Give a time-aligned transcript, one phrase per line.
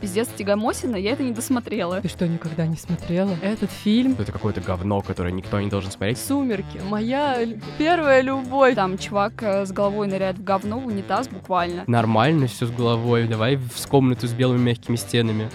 [0.00, 2.00] Пиздец Тягомосина, я это не досмотрела.
[2.00, 3.36] Ты что, никогда не смотрела?
[3.42, 6.18] Этот фильм Это какое-то говно, которое никто не должен смотреть.
[6.18, 7.44] «Сумерки», моя
[7.78, 8.76] первая любовь.
[8.76, 11.82] Там чувак э, с головой ныряет в говно, в унитаз буквально.
[11.88, 13.26] Нормально все с головой.
[13.26, 15.50] Давай в комнату с белыми мягкими стенами.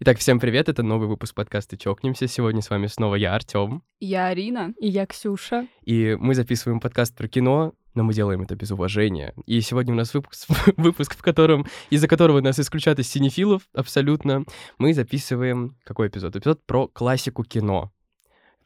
[0.00, 2.26] Итак, всем привет, это новый выпуск подкаста «Чокнемся».
[2.26, 3.84] Сегодня с вами снова я, Артем.
[4.00, 4.74] Я Арина.
[4.80, 5.68] И я Ксюша.
[5.84, 9.34] И мы записываем подкаст про кино, но мы делаем это без уважения.
[9.46, 14.44] И сегодня у нас выпуск, выпуск в котором, из-за которого нас исключат из синефилов абсолютно.
[14.78, 15.76] Мы записываем...
[15.84, 16.34] Какой эпизод?
[16.34, 17.92] Эпизод про классику кино.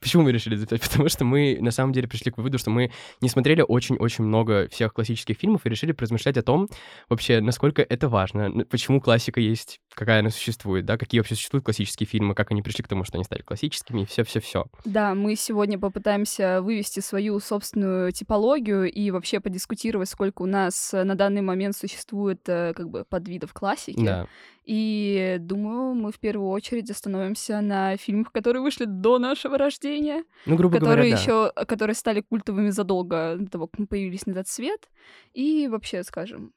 [0.00, 0.82] Почему мы решили записать?
[0.88, 4.68] Потому что мы на самом деле пришли к выводу, что мы не смотрели очень-очень много
[4.70, 6.68] всех классических фильмов и решили поразмышлять о том,
[7.08, 12.06] вообще, насколько это важно, почему классика есть, какая она существует, да, какие вообще существуют классические
[12.06, 14.66] фильмы, как они пришли к тому, что они стали классическими, и все-все-все.
[14.84, 21.04] Да, мы сегодня попытаемся вывести свою собственную типологию и вообще подискутировать, сколько у нас э,
[21.04, 24.04] на данный момент существует э, как бы подвидов классики.
[24.04, 24.26] Да.
[24.70, 30.56] И думаю, мы в первую очередь остановимся на фильмах, которые вышли до нашего рождения, Ну,
[30.56, 31.22] грубо которые говоря, да.
[31.22, 34.90] еще, которые стали культовыми задолго до того, как мы появились на этот свет.
[35.32, 36.52] И вообще, скажем,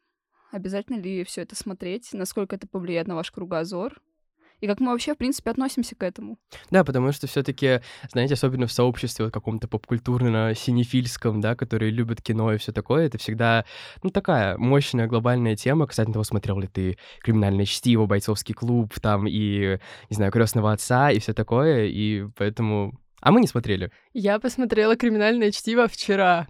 [0.51, 4.01] обязательно ли все это смотреть, насколько это повлияет на ваш кругозор,
[4.61, 6.37] и как мы вообще, в принципе, относимся к этому.
[6.69, 7.81] Да, потому что все-таки,
[8.11, 13.17] знаете, особенно в сообществе вот каком-то попкультурно-синефильском, да, которые любят кино и все такое, это
[13.17, 13.65] всегда,
[14.03, 15.87] ну, такая мощная глобальная тема.
[15.87, 21.11] Кстати, того, смотрел ли ты «Криминальное чтиво», «Бойцовский клуб», там, и, не знаю, «Крестного отца»
[21.11, 22.99] и все такое, и поэтому...
[23.19, 23.91] А мы не смотрели.
[24.13, 26.47] Я посмотрела «Криминальное чтиво» вчера.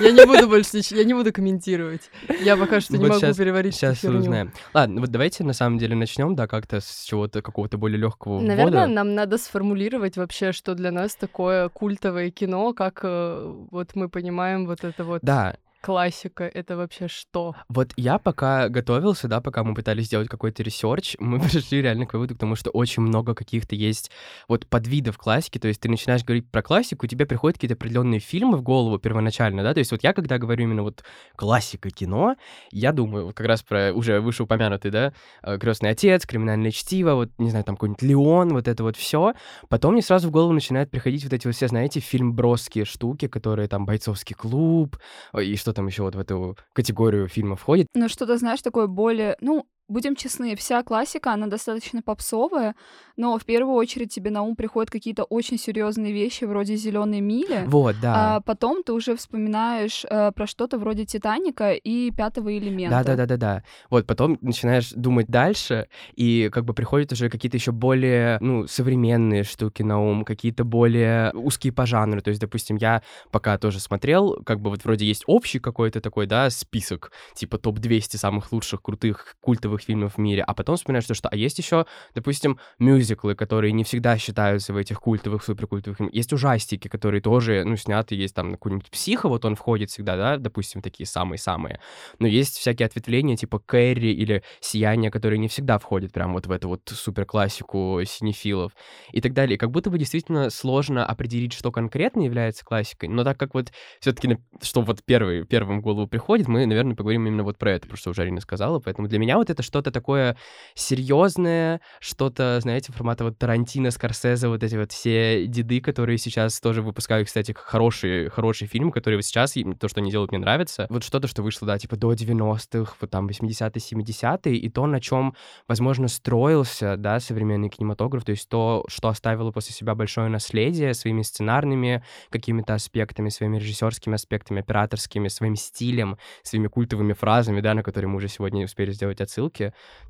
[0.00, 2.10] Я не буду больше, нич- я не буду комментировать.
[2.42, 4.52] Я пока что не могу переварить Сейчас узнаем.
[4.74, 8.86] Ладно, вот давайте на самом деле начнем, да, как-то с чего-то, какого-то более легкого Наверное,
[8.86, 14.66] нам надо сформулировать вообще, что для нас такое культовое кино, как э, вот мы понимаем
[14.66, 17.54] вот это вот Да, классика, это вообще что?
[17.68, 22.12] Вот я пока готовился, да, пока мы пытались сделать какой-то ресерч, мы пришли реально к
[22.14, 24.10] выводу, потому что очень много каких-то есть
[24.48, 28.58] вот подвидов классики, то есть ты начинаешь говорить про классику, тебе приходят какие-то определенные фильмы
[28.58, 31.02] в голову первоначально, да, то есть вот я когда говорю именно вот
[31.36, 32.36] классика кино,
[32.70, 35.12] я думаю как раз про уже вышеупомянутый, да,
[35.58, 39.34] Крестный отец, криминальное чтиво, вот, не знаю, там какой-нибудь Леон, вот это вот все.
[39.68, 43.68] Потом мне сразу в голову начинают приходить вот эти вот все, знаете, фильм-броские штуки, которые
[43.68, 44.96] там бойцовский клуб,
[45.32, 47.86] ой, и что там еще вот в эту категорию фильма входит.
[47.94, 49.36] Ну, что-то, знаешь, такое более...
[49.40, 52.74] Ну, будем честны, вся классика, она достаточно попсовая,
[53.16, 57.64] но в первую очередь тебе на ум приходят какие-то очень серьезные вещи вроде зеленой мили.
[57.66, 58.36] Вот, да.
[58.36, 63.02] А потом ты уже вспоминаешь э, про что-то вроде Титаника и пятого элемента.
[63.02, 63.62] Да, да, да, да, да.
[63.90, 69.42] Вот потом начинаешь думать дальше, и как бы приходят уже какие-то еще более, ну, современные
[69.42, 72.22] штуки на ум, какие-то более узкие по жанру.
[72.22, 76.26] То есть, допустим, я пока тоже смотрел, как бы вот вроде есть общий какой-то такой,
[76.26, 81.14] да, список, типа топ-200 самых лучших, крутых, культовых фильмов в мире, а потом вспоминаешь, что,
[81.14, 86.14] что а есть еще, допустим, мюзиклы, которые не всегда считаются в этих культовых, суперкультовых фильмах.
[86.14, 90.36] Есть ужастики, которые тоже, ну, сняты, есть там какой-нибудь психо, вот он входит всегда, да,
[90.36, 91.80] допустим, такие самые-самые.
[92.18, 96.50] Но есть всякие ответвления, типа Кэрри или Сияние, которые не всегда входят прям вот в
[96.50, 98.72] эту вот суперклассику синефилов
[99.12, 99.58] и так далее.
[99.58, 104.12] Как будто бы действительно сложно определить, что конкретно является классикой, но так как вот все
[104.12, 107.82] таки что вот первый, первым в голову приходит, мы, наверное, поговорим именно вот про это,
[107.82, 110.36] потому что уже Арина сказала, поэтому для меня вот это что-то такое
[110.74, 116.82] серьезное, что-то, знаете, формата вот Тарантино, Скорсезе, вот эти вот все деды, которые сейчас тоже
[116.82, 120.86] выпускают, кстати, хорошие, хорошие фильмы, которые вот сейчас, то, что они делают, мне нравится.
[120.90, 125.00] Вот что-то, что вышло, да, типа до 90-х, вот там 80-е, 70-е, и то, на
[125.00, 125.36] чем,
[125.68, 131.22] возможно, строился, да, современный кинематограф, то есть то, что оставило после себя большое наследие своими
[131.22, 138.08] сценарными какими-то аспектами, своими режиссерскими аспектами, операторскими, своим стилем, своими культовыми фразами, да, на которые
[138.08, 139.49] мы уже сегодня успели сделать отсылки.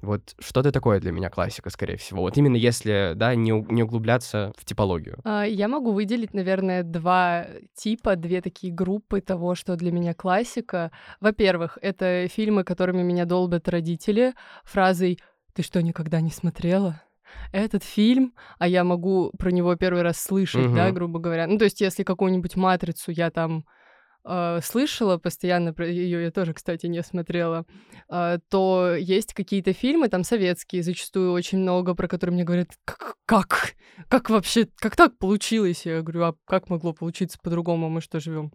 [0.02, 2.22] Вот что-то такое для меня классика, скорее всего.
[2.22, 5.18] Вот именно если, да, не, не углубляться в типологию.
[5.24, 10.90] А, Я могу выделить, наверное, два типа, две такие группы того, что для меня классика.
[11.20, 14.34] Во-первых, это фильмы, которыми меня долбят родители,
[14.64, 15.18] фразой
[15.54, 17.02] «Ты что, никогда не смотрела?»
[17.52, 20.94] Этот фильм, а я могу про него первый раз слышать, да, Мгм.
[20.94, 21.46] грубо говоря.
[21.46, 23.64] Ну, то есть, если какую-нибудь матрицу я там
[24.24, 27.66] э, слышала постоянно про ее, я тоже, кстати, не смотрела,
[28.08, 33.16] э, то есть какие-то фильмы там советские, зачастую очень много, про которые мне говорят, как,
[33.26, 33.74] как,
[34.08, 35.86] как вообще, как так получилось?
[35.86, 37.88] Я говорю, а как могло получиться по-другому?
[37.88, 38.52] Мы что живем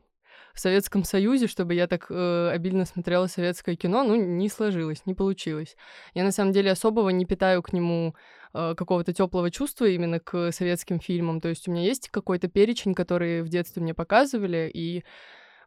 [0.56, 5.14] в Советском Союзе, чтобы я так э, обильно смотрела советское кино, ну, не сложилось, не
[5.14, 5.76] получилось.
[6.14, 8.16] Я на самом деле особого не питаю к нему
[8.54, 11.42] э, какого-то теплого чувства именно к советским фильмам.
[11.42, 15.04] То есть у меня есть какой-то перечень, который в детстве мне показывали, и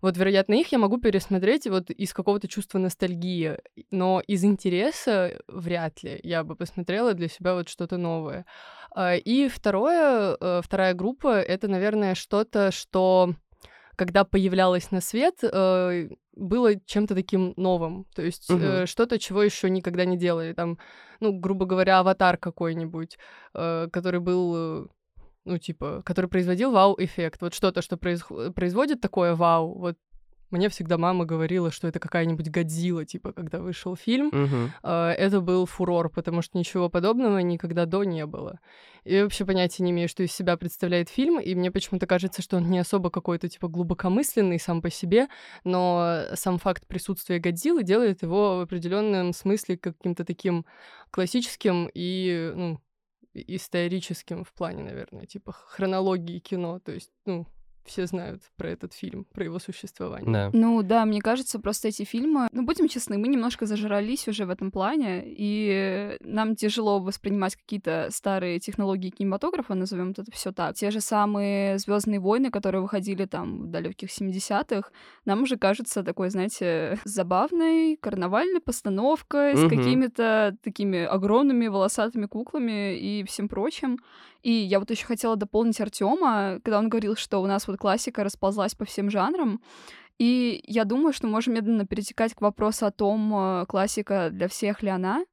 [0.00, 3.58] Вот, вероятно, их я могу пересмотреть вот из какого-то чувства ностальгии,
[3.90, 8.46] но из интереса вряд ли я бы посмотрела для себя вот что-то новое.
[8.94, 13.34] А, и второе, э, вторая группа— это, наверное, что-то, что
[13.96, 18.06] когда появлялось на свет, э, было чем-то таким новым.
[18.14, 18.62] То есть угу.
[18.62, 20.52] э, что-то, чего еще никогда не делали.
[20.52, 20.78] Там,
[21.20, 23.18] ну, грубо говоря, аватар какой-нибудь,
[23.54, 24.86] э, который был, э,
[25.48, 27.40] ну, типа, который производил вау-эффект.
[27.40, 29.78] Вот что-то, что произ- производит такое вау.
[29.78, 29.96] Вот
[30.50, 34.28] мне всегда мама говорила, что это какая-нибудь Годзилла, типа, когда вышел фильм.
[34.28, 34.88] Угу.
[34.88, 38.58] Это был фурор, потому что ничего подобного никогда до не было.
[39.04, 42.56] И вообще понятия не имею, что из себя представляет фильм, и мне почему-то кажется, что
[42.56, 45.28] он не особо какой-то, типа, глубокомысленный сам по себе,
[45.64, 50.64] но сам факт присутствия Годзиллы делает его в определенном смысле каким-то таким
[51.10, 52.80] классическим и, ну,
[53.46, 56.80] историческим в плане, наверное, типа хронологии кино.
[56.80, 57.46] То есть, ну,
[57.88, 60.32] все знают про этот фильм, про его существование.
[60.32, 60.50] Да.
[60.52, 64.50] Ну да, мне кажется, просто эти фильмы, ну будем честны, мы немножко зажрались уже в
[64.50, 70.74] этом плане, и нам тяжело воспринимать какие-то старые технологии кинематографа, назовем это все так.
[70.74, 74.90] Те же самые Звездные войны, которые выходили там в далеких 70-х,
[75.24, 83.24] нам уже кажется такой, знаете, забавной, карнавальной постановкой с какими-то такими огромными волосатыми куклами и
[83.24, 83.98] всем прочим.
[84.42, 88.24] И я вот еще хотела дополнить Артема, когда он говорил, что у нас вот классика
[88.24, 89.60] расползлась по всем жанрам.
[90.18, 94.82] И я думаю, что можем медленно перетекать к вопросу о том, э, классика для всех
[94.82, 95.24] ли она.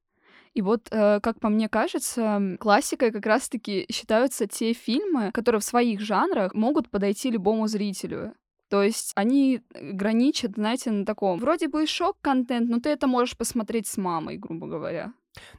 [0.54, 5.64] И вот, э, как по мне кажется, классикой как раз-таки считаются те фильмы, которые в
[5.64, 8.32] своих жанрах могут подойти любому зрителю.
[8.68, 13.36] То есть они граничат, знаете, на таком вроде бы и шок-контент, но ты это можешь
[13.36, 15.12] посмотреть с мамой, грубо говоря.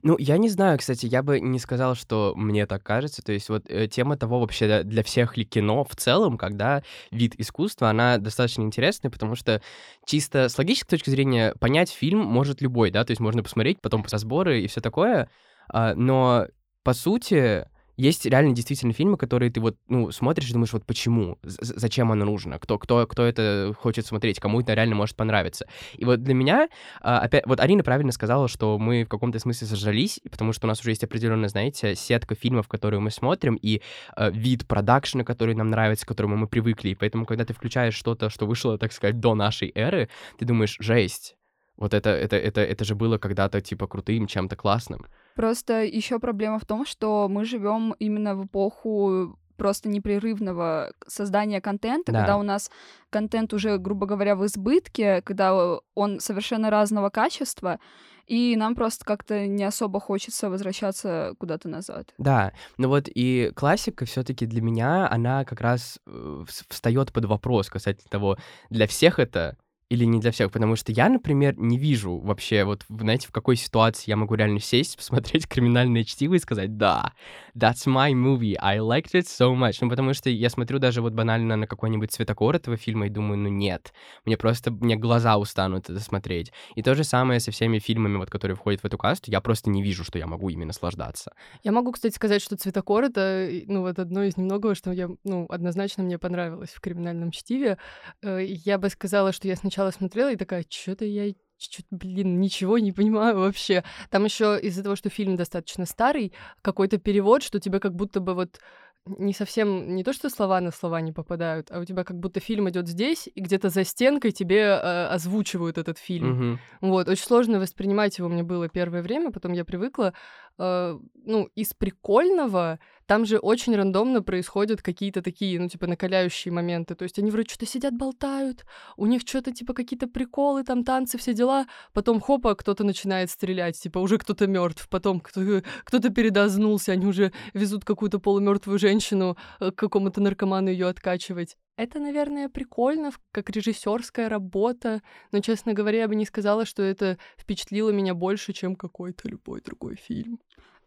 [0.03, 3.21] Ну, я не знаю, кстати, я бы не сказал, что мне так кажется.
[3.21, 7.35] То есть вот э, тема того вообще для всех ли кино в целом, когда вид
[7.37, 9.61] искусства, она достаточно интересная, потому что
[10.05, 14.05] чисто с логической точки зрения понять фильм может любой, да, то есть можно посмотреть, потом
[14.09, 15.29] разборы и все такое,
[15.69, 16.47] а, но
[16.83, 21.37] по сути есть реально действительно фильмы, которые ты вот, ну, смотришь и думаешь, вот почему,
[21.43, 25.67] зачем оно нужно, кто, кто, кто это хочет смотреть, кому это реально может понравиться.
[25.95, 26.69] И вот для меня,
[27.01, 30.69] а, опять, вот Арина правильно сказала, что мы в каком-то смысле сожрались, потому что у
[30.69, 33.81] нас уже есть определенная, знаете, сетка фильмов, которые мы смотрим, и
[34.15, 36.89] э, вид продакшена, который нам нравится, к которому мы привыкли.
[36.89, 40.77] И поэтому, когда ты включаешь что-то, что вышло, так сказать, до нашей эры, ты думаешь,
[40.79, 41.35] жесть,
[41.77, 45.05] вот это, это, это, это же было когда-то, типа, крутым, чем-то классным.
[45.37, 52.11] Просто еще проблема в том, что мы живем именно в эпоху просто непрерывного создания контента,
[52.11, 52.19] да.
[52.19, 52.71] когда у нас
[53.11, 57.79] контент уже, грубо говоря, в избытке, когда он совершенно разного качества,
[58.25, 62.15] и нам просто как-то не особо хочется возвращаться куда-то назад.
[62.17, 67.69] Да, ну вот и классика все-таки для меня, она как раз э, встает под вопрос
[67.69, 68.37] касательно того,
[68.71, 69.55] для всех это
[69.89, 70.51] или не для всех?
[70.51, 74.59] Потому что я, например, не вижу вообще, вот, знаете, в какой ситуации я могу реально
[74.59, 77.13] сесть, посмотреть криминальное чтиво и сказать, да,
[77.55, 79.77] that's my movie, I liked it so much.
[79.81, 83.37] Ну, потому что я смотрю даже вот банально на какой-нибудь цветокор этого фильма и думаю,
[83.37, 83.93] ну нет,
[84.25, 86.51] мне просто, мне глаза устанут это смотреть.
[86.75, 89.69] И то же самое со всеми фильмами, вот, которые входят в эту касту, я просто
[89.69, 91.33] не вижу, что я могу ими наслаждаться.
[91.63, 95.45] Я могу, кстати, сказать, что цветокор— это, ну, вот одно из немногого, что я, ну,
[95.49, 97.77] однозначно мне понравилось в криминальном чтиве.
[98.21, 102.39] Э, я бы сказала, что я сначала сначала смотрела и такая, что-то я что-то, блин,
[102.39, 103.83] ничего не понимаю вообще.
[104.09, 108.33] Там еще из-за того, что фильм достаточно старый, какой-то перевод, что тебе как будто бы
[108.33, 108.59] вот
[109.05, 112.39] не совсем, не то, что слова на слова не попадают, а у тебя как будто
[112.39, 116.31] фильм идет здесь, и где-то за стенкой тебе э, озвучивают этот фильм.
[116.31, 116.59] Угу.
[116.89, 120.13] Вот, очень сложно воспринимать его мне было первое время, потом я привыкла.
[120.57, 126.93] Э, ну, из прикольного там же очень рандомно происходят какие-то такие, ну, типа, накаляющие моменты.
[126.93, 128.65] То есть они вроде что-то сидят, болтают,
[128.97, 131.67] у них что-то, типа, какие-то приколы, там, танцы, все дела.
[131.93, 134.87] Потом, хопа, кто-то начинает стрелять, типа, уже кто-то мертв.
[134.89, 140.87] Потом кто- кто-то передознулся, они уже везут какую-то полумертвую женщину э, к какому-то наркоману ее
[140.87, 141.57] откачивать.
[141.77, 147.17] Это, наверное, прикольно, как режиссерская работа, но, честно говоря, я бы не сказала, что это
[147.37, 150.39] впечатлило меня больше, чем какой-то любой другой фильм.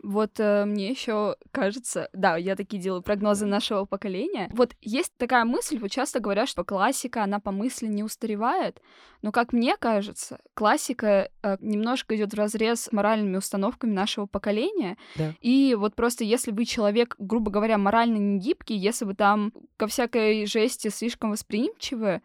[0.03, 4.49] Вот э, мне еще кажется, да, я такие делаю прогнозы нашего поколения.
[4.53, 8.81] Вот есть такая мысль, вот часто говорят, что классика, она по мысли не устаревает,
[9.23, 14.97] но как мне кажется, классика э, немножко идет в разрез с моральными установками нашего поколения.
[15.17, 15.35] Да.
[15.41, 19.87] И вот просто если вы человек, грубо говоря, морально не гибкий, если вы там ко
[19.87, 22.23] всякой жести слишком восприимчивы,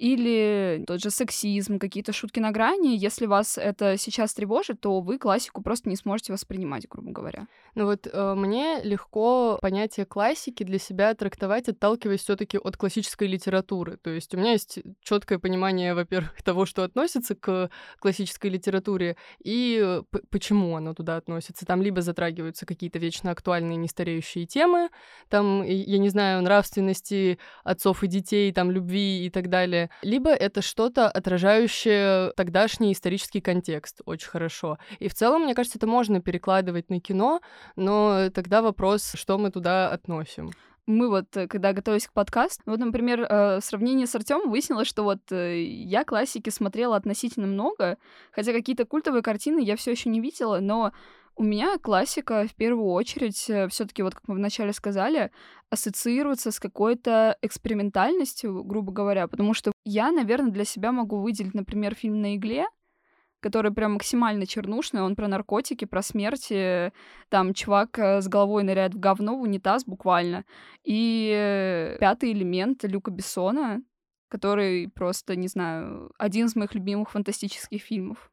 [0.00, 2.96] или тот же сексизм, какие-то шутки на грани.
[2.96, 7.48] Если вас это сейчас тревожит, то вы классику просто не сможете воспринимать, грубо говоря.
[7.74, 13.28] Ну вот э, мне легко понятие классики для себя трактовать, отталкиваясь все таки от классической
[13.28, 13.98] литературы.
[13.98, 20.00] То есть у меня есть четкое понимание, во-первых, того, что относится к классической литературе, и
[20.30, 21.66] почему оно туда относится.
[21.66, 24.88] Там либо затрагиваются какие-то вечно актуальные нестареющие темы,
[25.28, 30.62] там, я не знаю, нравственности отцов и детей, там, любви и так далее, либо это
[30.62, 34.78] что-то, отражающее тогдашний исторический контекст очень хорошо.
[34.98, 37.40] И в целом, мне кажется, это можно перекладывать на кино,
[37.76, 40.50] но тогда вопрос, что мы туда относим
[40.90, 44.88] мы вот, э, когда готовились к подкасту, вот, например, э, в сравнении с Артемом выяснилось,
[44.88, 47.96] что вот э, я классики смотрела относительно много,
[48.32, 50.92] хотя какие-то культовые картины я все еще не видела, но
[51.36, 53.36] у меня классика в первую очередь
[53.70, 55.30] все-таки, вот как мы вначале сказали,
[55.70, 61.94] ассоциируется с какой-то экспериментальностью, грубо говоря, потому что я, наверное, для себя могу выделить, например,
[61.94, 62.66] фильм на игле,
[63.40, 66.92] который прям максимально чернушный, он про наркотики, про смерти,
[67.28, 70.44] там чувак э, с головой ныряет в говно, в унитаз буквально.
[70.84, 73.82] И пятый элемент Люка Бессона,
[74.28, 78.30] который просто, не знаю, один из моих любимых фантастических фильмов.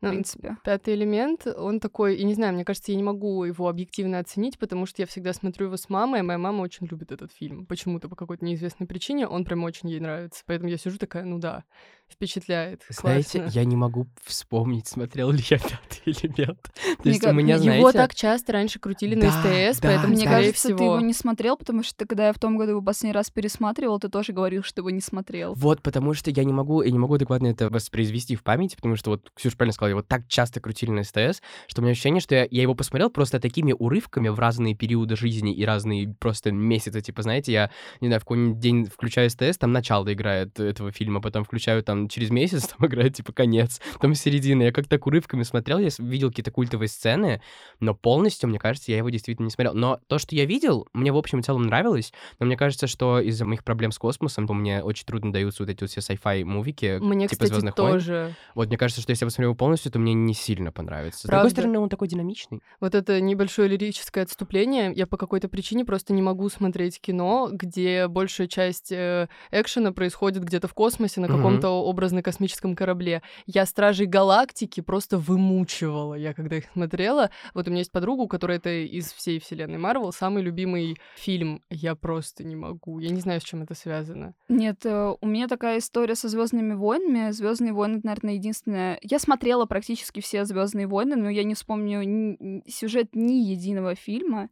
[0.00, 0.56] Ну, в принципе.
[0.64, 4.58] Пятый элемент, он такой, и не знаю, мне кажется, я не могу его объективно оценить,
[4.58, 7.66] потому что я всегда смотрю его с мамой, и моя мама очень любит этот фильм.
[7.66, 10.42] Почему-то по какой-то неизвестной причине он прям очень ей нравится.
[10.46, 11.64] Поэтому я сижу такая, ну да,
[12.10, 12.82] впечатляет.
[12.88, 13.58] Знаете, классно.
[13.58, 16.62] я не могу вспомнить, смотрел ли я пятый элемент.
[17.02, 17.78] То есть у меня, знаете...
[17.78, 20.30] Его так часто раньше крутили да, на СТС, да, поэтому, Мне да.
[20.30, 20.78] кажется, всего...
[20.78, 23.98] ты его не смотрел, потому что когда я в том году его последний раз пересматривал,
[24.00, 25.54] ты тоже говорил, что его не смотрел.
[25.54, 28.96] Вот, потому что я не могу, я не могу адекватно это воспроизвести в памяти, потому
[28.96, 32.20] что вот Ксюша правильно сказала, его так часто крутили на СТС, что у меня ощущение,
[32.20, 36.52] что я, я его посмотрел просто такими урывками в разные периоды жизни и разные просто
[36.52, 37.70] месяцы, типа, знаете, я,
[38.00, 42.08] не знаю, в какой-нибудь день включаю СТС, там начало играет этого фильма, потом включаю там
[42.08, 44.64] через месяц, там играет, типа, конец, там середина.
[44.64, 47.40] Я как-то урывками смотрел, я видел какие-то культовые сцены,
[47.80, 49.74] но полностью, мне кажется, я его действительно не смотрел.
[49.74, 53.20] Но то, что я видел, мне, в общем и целом нравилось, но мне кажется, что
[53.20, 56.98] из-за моих проблем с космосом мне очень трудно даются вот эти вот все sci-fi мувики,
[57.00, 58.12] мне, типа кстати, «Звездных тоже.
[58.12, 58.34] войн».
[58.54, 61.26] Вот мне кажется, что если я посмотрю его полностью, то мне не сильно понравится.
[61.26, 61.48] Правда?
[61.48, 62.60] С другой стороны, он такой динамичный.
[62.80, 64.92] Вот это небольшое лирическое отступление.
[64.94, 70.44] Я по какой-то причине просто не могу смотреть кино, где большая часть э, экшена происходит
[70.44, 71.82] где-то в космосе на каком-то mm-hmm.
[71.82, 73.22] образно-космическом корабле.
[73.46, 77.30] Я Стражей Галактики просто вымучивала, я когда их смотрела.
[77.54, 81.62] Вот у меня есть подруга, у которой это из всей вселенной Марвел самый любимый фильм.
[81.70, 82.98] Я просто не могу.
[82.98, 84.34] Я не знаю, с чем это связано.
[84.48, 87.30] Нет, э, у меня такая история со Звездными войнами.
[87.30, 88.98] Звездные войны, наверное, единственное.
[89.02, 92.68] Я смотрела практически все Звездные войны, но я не вспомню ни...
[92.68, 94.50] сюжет ни единого фильма.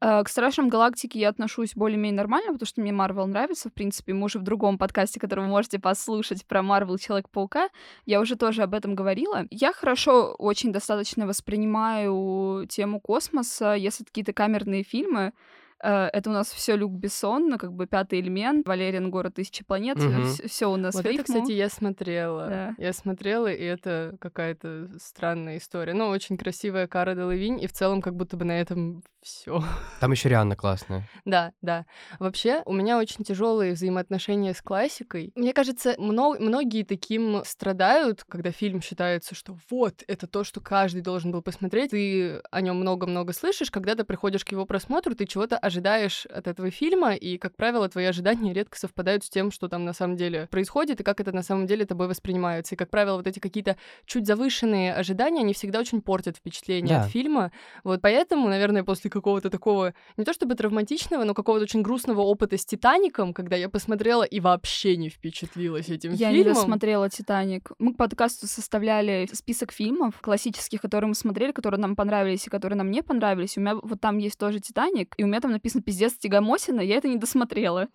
[0.00, 4.12] Э, к «Стражам Галактики» я отношусь более-менее нормально, потому что мне Марвел нравится, в принципе.
[4.12, 7.68] Мы уже в другом подкасте, который вы можете послушать про Марвел Человек-паука,
[8.04, 9.46] я уже тоже об этом говорила.
[9.50, 15.32] Я хорошо очень достаточно воспринимаю тему космоса, если какие-то камерные фильмы,
[15.80, 19.98] это у нас все Люк Бессон, ну, как бы пятый элемент, Валериан, город тысячи планет,
[19.98, 20.48] угу.
[20.48, 22.48] все у нас Вот в это, кстати, я смотрела.
[22.48, 22.74] Да.
[22.78, 25.94] Я смотрела, и это какая-то странная история.
[25.94, 29.62] Ну, очень красивая Кара Делавинь, и в целом как будто бы на этом все.
[30.00, 31.08] Там еще Рианна классная.
[31.24, 31.86] Да, да.
[32.18, 35.32] Вообще, у меня очень тяжелые взаимоотношения с классикой.
[35.34, 41.02] Мне кажется, мно- многие таким страдают, когда фильм считается, что вот, это то, что каждый
[41.02, 41.90] должен был посмотреть.
[41.90, 46.46] Ты о нем много-много слышишь, когда ты приходишь к его просмотру, ты чего-то ожидаешь от
[46.46, 50.16] этого фильма, и, как правило, твои ожидания редко совпадают с тем, что там на самом
[50.16, 52.74] деле происходит, и как это на самом деле тобой воспринимается.
[52.74, 57.04] И, как правило, вот эти какие-то чуть завышенные ожидания, они всегда очень портят впечатление да.
[57.04, 57.52] от фильма.
[57.84, 62.56] Вот поэтому, наверное, после какого-то такого, не то чтобы травматичного, но какого-то очень грустного опыта
[62.56, 66.34] с «Титаником», когда я посмотрела и вообще не впечатлилась этим я фильмом.
[66.34, 67.70] Я не досмотрела «Титаник».
[67.78, 72.76] Мы к подкасту составляли список фильмов классических, которые мы смотрели, которые нам понравились и которые
[72.76, 73.56] нам не понравились.
[73.56, 76.96] У меня вот там есть тоже «Титаник», и у меня там написано «Пиздец Тягомосина», я
[76.96, 77.88] это не досмотрела.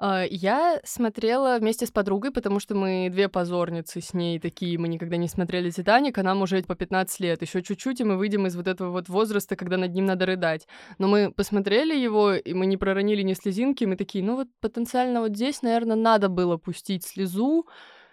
[0.00, 4.86] А, я смотрела вместе с подругой, потому что мы две позорницы с ней такие, мы
[4.86, 7.42] никогда не смотрели «Титаник», а нам уже по 15 лет.
[7.42, 10.68] Еще чуть-чуть, и мы выйдем из вот этого вот возраста, когда над ним надо рыдать.
[10.98, 15.20] Но мы посмотрели его, и мы не проронили ни слезинки, мы такие, ну вот потенциально
[15.20, 17.66] вот здесь, наверное, надо было пустить слезу,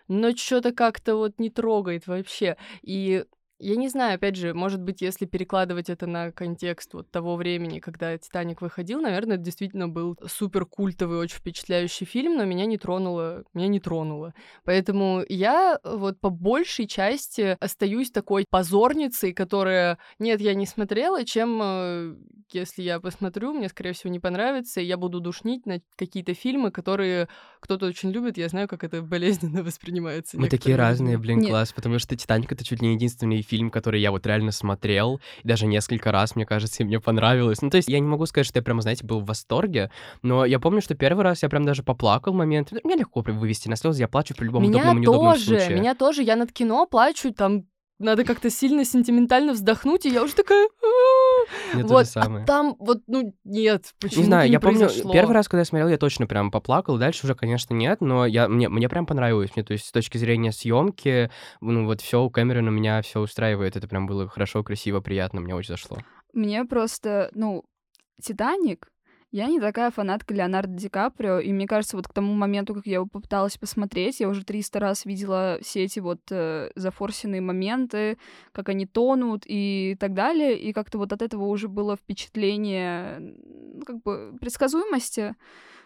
[0.08, 2.58] но что-то как-то вот не трогает вообще.
[2.82, 3.26] И
[3.58, 7.80] Я не знаю, опять же, может быть, если перекладывать это на контекст вот того времени,
[7.80, 12.78] когда «Титаник» выходил, наверное, это действительно был супер культовый, очень впечатляющий фильм, но меня не
[12.78, 14.34] тронуло, меня не тронуло.
[14.66, 21.60] Поэтому я вот по большей части остаюсь такой позорницей, которая, нет, я не смотрела, чем
[21.64, 22.16] э,
[22.52, 26.72] если я посмотрю, мне, скорее всего, не понравится, и я буду душнить на какие-то фильмы,
[26.72, 27.30] которые
[27.62, 30.38] кто-то очень любит, я знаю, как это болезненно воспринимается.
[30.38, 31.50] Мы такие разные, блин, Нет.
[31.50, 35.20] класс, потому что «Титаник»— это чуть ли не единственный фильм, который я вот реально смотрел,
[35.44, 37.62] и даже несколько раз, мне кажется, и мне понравилось.
[37.62, 40.46] Ну, то есть я не могу сказать, что я прямо, знаете, был в восторге, но
[40.46, 42.72] я помню, что первый раз я прям даже поплакал в момент.
[42.84, 45.46] Меня легко прям вывести на слезы, я плачу при любом Меня удобном и неудобном тоже,
[45.46, 45.76] случае.
[45.78, 46.24] меня тоже.
[46.24, 47.66] Я над кино плачу, там
[48.00, 50.68] надо как-то сильно сентиментально вздохнуть, и я уже такая...
[51.74, 55.14] Мне Вот, а там вот, ну, нет, почему Не знаю, я помню, произошло?
[55.14, 58.48] первый раз, когда я смотрел, я точно прям поплакал, дальше уже, конечно, нет, но я,
[58.48, 62.30] мне, мне прям понравилось, мне, то есть с точки зрения съемки, ну вот все у
[62.30, 65.98] Кэмерона меня все устраивает, это прям было хорошо, красиво, приятно, мне очень зашло.
[66.34, 67.64] Мне просто, ну,
[68.22, 68.90] «Титаник»,
[69.36, 72.86] я не такая фанатка Леонардо Ди Каприо, и мне кажется, вот к тому моменту, как
[72.86, 78.18] я его попыталась посмотреть, я уже 300 раз видела все эти вот э, зафорсенные моменты,
[78.54, 83.82] как они тонут и так далее, и как-то вот от этого уже было впечатление, ну,
[83.86, 85.36] как бы, предсказуемости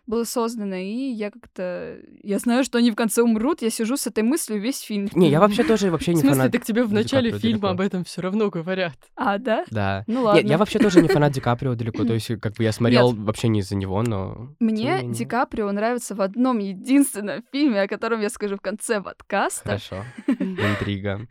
[0.10, 2.00] было создано, и я как-то...
[2.24, 5.08] Я знаю, что они в конце умрут, я сижу с этой мыслью весь фильм.
[5.13, 6.51] Не, я вообще тоже вообще В не смысле, фанат.
[6.51, 8.98] так тебе в начале фильма об этом все равно говорят.
[9.16, 9.66] А, да?
[9.70, 10.04] Да.
[10.08, 10.48] Ну Нет, ладно.
[10.48, 13.50] я вообще тоже не фанат Ди Каприо далеко, то есть как бы я смотрел вообще
[13.50, 14.56] не из-за него, но...
[14.60, 15.01] Мне.
[15.04, 19.63] Ди Каприо нравится в одном единственном фильме, о котором я скажу в конце подкаста.
[19.63, 20.04] Хорошо.
[20.28, 21.28] Интрига.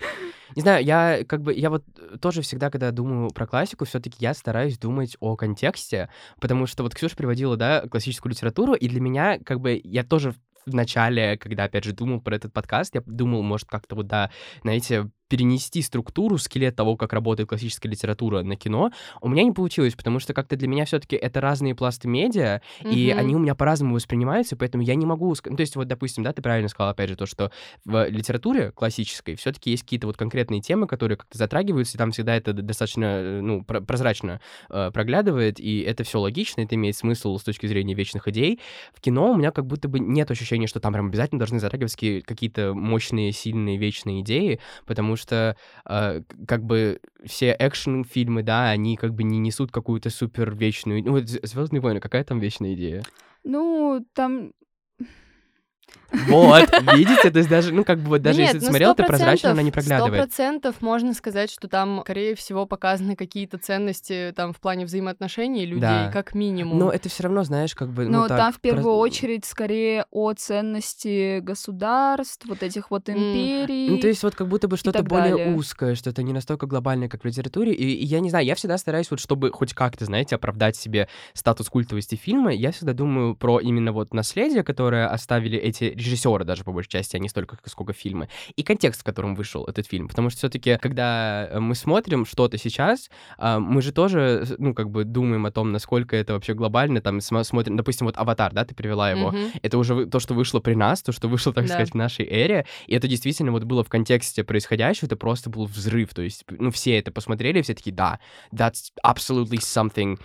[0.59, 1.85] Не знаю, я как бы, я вот
[2.21, 6.09] тоже всегда, когда думаю про классику, все таки я стараюсь думать о контексте,
[6.41, 10.35] потому что вот Ксюша приводила, да, классическую литературу, и для меня, как бы, я тоже
[10.67, 14.33] в начале, когда, опять же, думал про этот подкаст, я думал, может, как-то вот, да,
[14.63, 19.95] знаете, перенести структуру, скелет того, как работает классическая литература на кино, у меня не получилось,
[19.95, 23.19] потому что как-то для меня все таки это разные пласты медиа, и Мгм.
[23.21, 25.35] они у меня по-разному воспринимаются, поэтому я не могу...
[25.45, 27.51] Ну, то есть, вот, допустим, да, ты правильно сказал, опять же, то, что
[27.85, 32.11] в литературе классической все таки есть какие-то вот конкретные темы, которые как-то затрагиваются, и там
[32.13, 36.97] всегда это достаточно, э, ну, про- прозрачно э, проглядывает, и это все логично, это имеет
[36.97, 38.61] смысл с точки зрения вечных идей.
[38.95, 41.99] В кино у меня как будто бы нет ощущения, что там прям обязательно должны затрагиваться
[41.99, 45.57] ки- какие-то мощные, сильные, вечные идеи, потому что
[45.87, 51.05] э, как бы все экшн-фильмы, да, они как бы не несут какую-то супер вечную...
[51.05, 53.03] Ну, вот Звездные войны, какая там вечная идея?
[53.45, 54.53] Ну, там...
[56.27, 58.95] Вот, видите, то есть даже, ну, как бы вот даже Нет, если ты ну, смотрел,
[58.95, 60.15] ты 100%, прозрачно, она не Сто проглядывает.
[60.25, 65.81] процентов можно сказать, что там, скорее всего, показаны какие-то ценности там в плане взаимоотношений людей,
[65.81, 66.11] Да.
[66.13, 66.79] как минимум.
[66.79, 69.45] Но это все равно, знаешь, как бы, ну, Но так, там в первую проз- очередь
[69.45, 73.89] скорее о ценности государств, вот этих вот империй.
[73.91, 75.55] Ну, то есть вот как будто бы что-то более далее.
[75.55, 77.73] узкое, что-то не настолько глобальное, как в литературе.
[77.75, 81.09] И, и я не знаю, я всегда стараюсь вот, чтобы хоть как-то, знаете, оправдать себе
[81.35, 86.65] статус культовости фильма, я всегда думаю про именно вот наследие, которое оставили эти режиссеры даже
[86.65, 90.09] по большей части, а не столько, сколько фильмы, и контекст, в котором вышел этот фильм.
[90.09, 94.75] Потому что все-таки, когда э, мы смотрим что-то сейчас, а, мы же тоже, э, ну,
[94.75, 98.53] как бы думаем о том, насколько это вообще глобально, там, смо- смотрим, допустим, вот «Аватар»,
[98.53, 99.51] да, ты привела его, Мгм.
[99.63, 101.73] это уже то, что вышло при нас, то, что вышло, так Да.
[101.75, 102.67] сказать, в нашей эре.
[102.87, 106.15] И это действительно вот было в контексте происходящего, это просто был взрыв.
[106.15, 108.19] То есть, ну, все это посмотрели, все такие, да,
[108.53, 110.19] that's absolutely something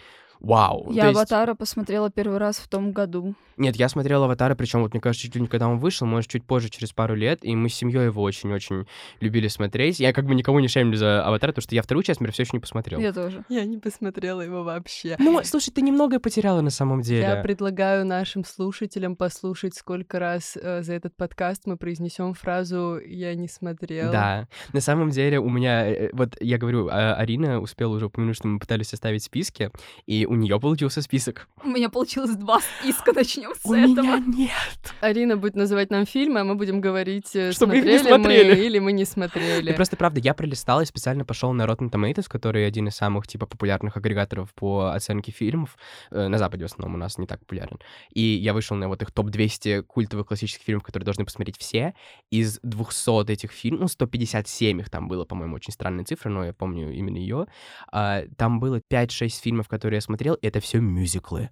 [0.44, 0.92] Вау.
[0.92, 3.34] Я То есть- «Аватара» посмотрела первый раз в том году.
[3.56, 6.30] Нет, я смотрел «Аватара», причем вот, мне кажется, чуть ли не когда он вышел, может,
[6.30, 8.86] чуть позже, через пару лет, и мы с семьей его очень-очень
[9.22, 10.00] любили смотреть.
[10.00, 12.44] Я как бы никому не шеймлю за «Аватар», потому что я вторую часть, например, все
[12.44, 13.00] еще не посмотрел.
[13.00, 13.46] Я тоже.
[13.48, 15.16] Я не посмотрела его вообще.
[15.18, 17.22] Ну, слушай, ты немного потеряла на самом деле.
[17.22, 23.34] Я предлагаю нашим слушателям послушать, сколько раз э, за этот подкаст мы произнесем фразу «я
[23.36, 24.12] не смотрела».
[24.12, 28.36] Да, на самом деле у меня, э, вот я говорю, а, Арина успела уже упомянуть,
[28.36, 29.72] что мы пытались составить списки,
[30.06, 31.48] и у нее получился список.
[31.64, 34.18] У меня получилось два списка, начнем с У этого.
[34.18, 34.94] меня нет.
[35.00, 38.18] Арина будет называть нам фильмы, а мы будем говорить, э, Что мы их не смотрели
[38.18, 38.66] мы смотрели.
[38.66, 39.72] или мы не смотрели.
[39.72, 43.28] И просто правда, я пролистал и специально пошел на Rotten Tomatoes, который один из самых
[43.28, 45.78] типа популярных агрегаторов по оценке фильмов.
[46.10, 47.78] Э, на Западе в основном у нас не так популярен.
[48.12, 51.94] И я вышел на вот их топ-200 культовых классических фильмов, которые должны посмотреть все.
[52.32, 56.54] Из 200 этих фильмов, ну, 157 их там было, по-моему, очень странная цифра, но я
[56.54, 57.46] помню именно ее.
[57.92, 61.50] там было 5-6 фильмов, которые я смотрел, и это все мюзиклы.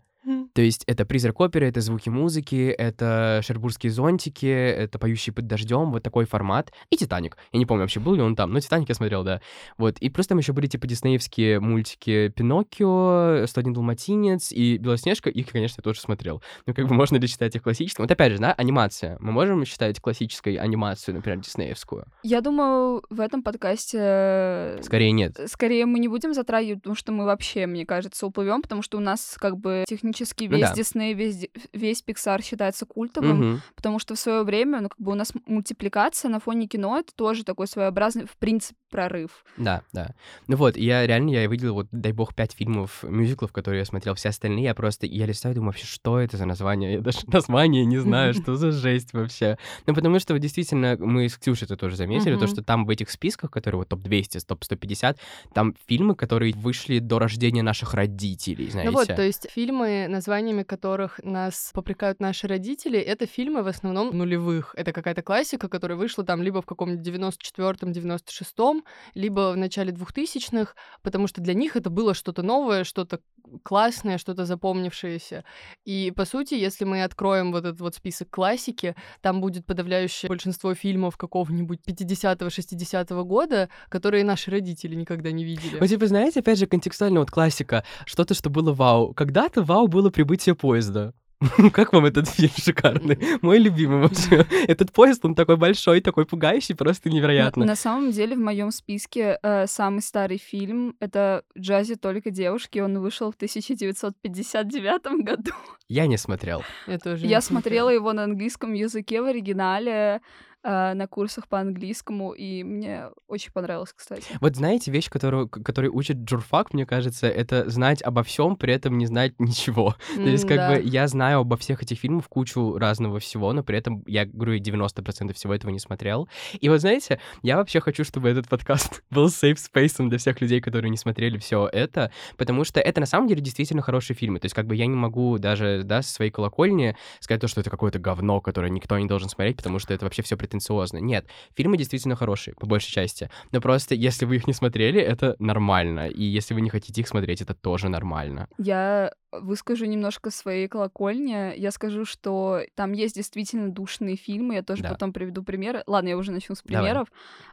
[0.53, 5.91] То есть это «Призрак оперы», это звуки музыки, это «Шербургские зонтики», это «Поющие под дождем»,
[5.91, 6.71] вот такой формат.
[6.89, 7.37] И «Титаник».
[7.51, 9.41] Я не помню вообще, был ли он там, но «Титаник» я смотрел, да.
[9.77, 9.97] Вот.
[9.99, 15.29] И просто там еще были типа диснеевские мультики «Пиноккио», «101 далматинец» и «Белоснежка».
[15.29, 16.41] Их, конечно, я тоже смотрел.
[16.65, 18.03] Ну, как бы можно ли считать их классическим?
[18.03, 19.17] Вот опять же, да, анимация.
[19.19, 22.05] Мы можем считать классической анимацию, например, диснеевскую?
[22.23, 24.79] Я думаю, в этом подкасте...
[24.81, 25.39] Скорее нет.
[25.47, 29.01] Скорее мы не будем затрагивать, потому что мы вообще, мне кажется, уплывем, потому что у
[29.01, 30.73] нас как бы технически весь Ну да.
[30.73, 33.61] Дисней, весь, весь Pixar считается культовым, Мгм.
[33.75, 37.13] потому что в свое время, ну, как бы у нас мультипликация на фоне кино это
[37.15, 39.45] тоже такой своеобразный, в принципе, прорыв.
[39.57, 40.13] Да, да.
[40.47, 44.15] Ну вот, я реально, я выделил, вот, дай бог, пять фильмов, мюзиклов, которые я смотрел,
[44.15, 46.93] все остальные, я просто, я листаю, думаю, вообще, что это за название?
[46.93, 49.57] Я даже название не знаю, что за жесть вообще.
[49.87, 52.89] Ну, потому что, вот, действительно, мы с Ксюшей это тоже заметили, то, что там в
[52.89, 55.17] этих списках, которые вот топ-200, топ-150,
[55.53, 58.91] там фильмы, которые вышли до рождения наших родителей, знаете.
[58.91, 64.17] Ну вот, то есть фильмы, названиями которых нас попрекают наши родители, это фильмы в основном
[64.17, 64.73] нулевых.
[64.77, 70.73] Это какая-то классика, которая вышла там либо в каком-нибудь 94-м, 96-м, либо в начале 2000-х,
[71.01, 73.19] потому что для них это было что-то новое, что-то
[73.63, 75.43] классное, что-то запомнившееся.
[75.83, 80.73] И, по сути, если мы откроем вот этот вот список классики, там будет подавляющее большинство
[80.75, 85.77] фильмов какого-нибудь 50-го, 60-го года, которые наши родители никогда не видели.
[85.79, 89.13] Ну, типа, знаете, опять же, контекстуально вот классика, что-то, что было вау.
[89.13, 91.13] Когда-то вау было прибытие поезда.
[91.73, 93.17] Как вам этот фильм шикарный?
[93.41, 94.45] Мой любимый вообще.
[94.67, 97.65] Этот поезд, он такой большой, такой пугающий, просто невероятно.
[97.65, 102.77] На самом деле в моем списке э, самый старый фильм это «В джазе только девушки».
[102.77, 105.51] Он вышел в 1959 году.
[105.87, 106.61] Я не смотрел.
[106.85, 110.21] Я тоже Я смотрела его на английском языке в оригинале
[110.63, 114.23] э, на курсах по английскому, и мне очень понравилось, кстати.
[114.39, 118.73] Вот знаете, вещь, которую, к- которой учит журфак, мне кажется, это знать обо всем, при
[118.73, 119.95] этом не знать ничего.
[120.15, 120.69] То есть, как М-да.
[120.75, 124.59] бы, я знаю обо всех этих фильмах кучу разного всего, но при этом, я говорю,
[124.59, 126.27] 90% всего этого не смотрел.
[126.59, 130.61] И вот, знаете, я вообще хочу, чтобы этот подкаст был safe space для всех людей,
[130.61, 134.39] которые не смотрели все это, потому что это на самом деле действительно хорошие фильмы.
[134.39, 137.61] То есть, как бы, я не могу даже, да, со своей колокольни сказать то, что
[137.61, 140.97] это какое-то говно, которое никто не должен смотреть, потому что это вообще все претенциозно.
[140.97, 143.29] Нет, фильмы действительно хорошие, по большей части.
[143.51, 146.07] Но просто, если вы их не смотрели, это нормально.
[146.07, 148.47] И если вы не хотите их смотреть, это тоже нормально.
[148.57, 151.57] Я выскажу немножко своей колокольни.
[151.57, 154.55] Я скажу, что там есть действительно душные фильмы.
[154.55, 154.89] Я тоже Да.
[154.89, 155.83] потом приведу примеры.
[155.87, 156.83] Ладно, я уже начну с Давай.
[156.83, 157.07] примеров.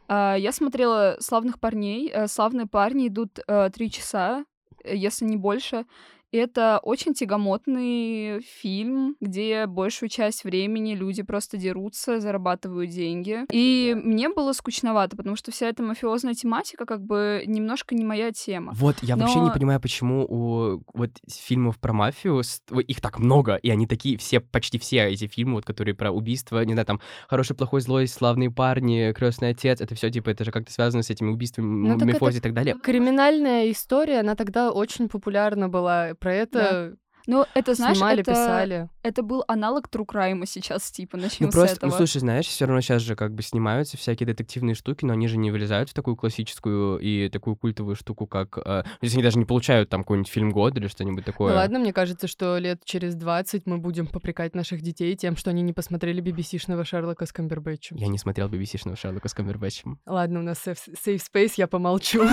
[0.07, 2.11] А, Я смотрела «Славных парней».
[2.13, 4.43] Э, «Славные парни» идут э, три часа,
[4.83, 5.85] э, если не больше.
[6.31, 13.45] Это очень тягомотный фильм, где большую часть времени люди просто дерутся, зарабатывают деньги.
[13.51, 18.31] И мне было скучновато, потому что вся эта мафиозная тематика как бы немножко не моя
[18.31, 18.73] тема.
[18.75, 22.43] Вот, я вообще не Но- понимаю, почему у вот фильмов про мафию,
[22.87, 26.63] их так много, и они такие, все, почти все эти фильмы, вот, которые про убийство,
[26.63, 30.51] не знаю, там, «Хороший, плохой, злой», «Славные парни», «Крестный отец», это все типа, это же
[30.51, 32.75] как-то связано с этими убийствами, Ну, мифози и так далее.
[32.81, 36.13] Криминальная история, она тогда очень популярна была.
[36.19, 38.89] Про это Ну, это, знаешь, снимали, это, писали.
[39.03, 41.91] это был аналог True Crime сейчас, типа, начнем Ну с просто, этого.
[41.91, 45.27] ну слушай, знаешь, все равно сейчас же как бы снимаются всякие детективные штуки, но они
[45.27, 48.57] же не вылезают в такую классическую и такую культовую штуку, как...
[48.57, 51.51] э, то есть они даже не получают там какой-нибудь фильм года или что-нибудь такое.
[51.51, 55.49] Ну ладно, мне кажется, что лет через 20 мы будем попрекать наших детей тем, что
[55.51, 57.97] они не посмотрели BBC-шного Шерлока с Камбербэтчем.
[57.97, 59.99] Я не смотрел BBC-шного Шерлока с Камбербэтчем.
[60.05, 62.23] Ладно, у нас safe, safe space, я помолчу.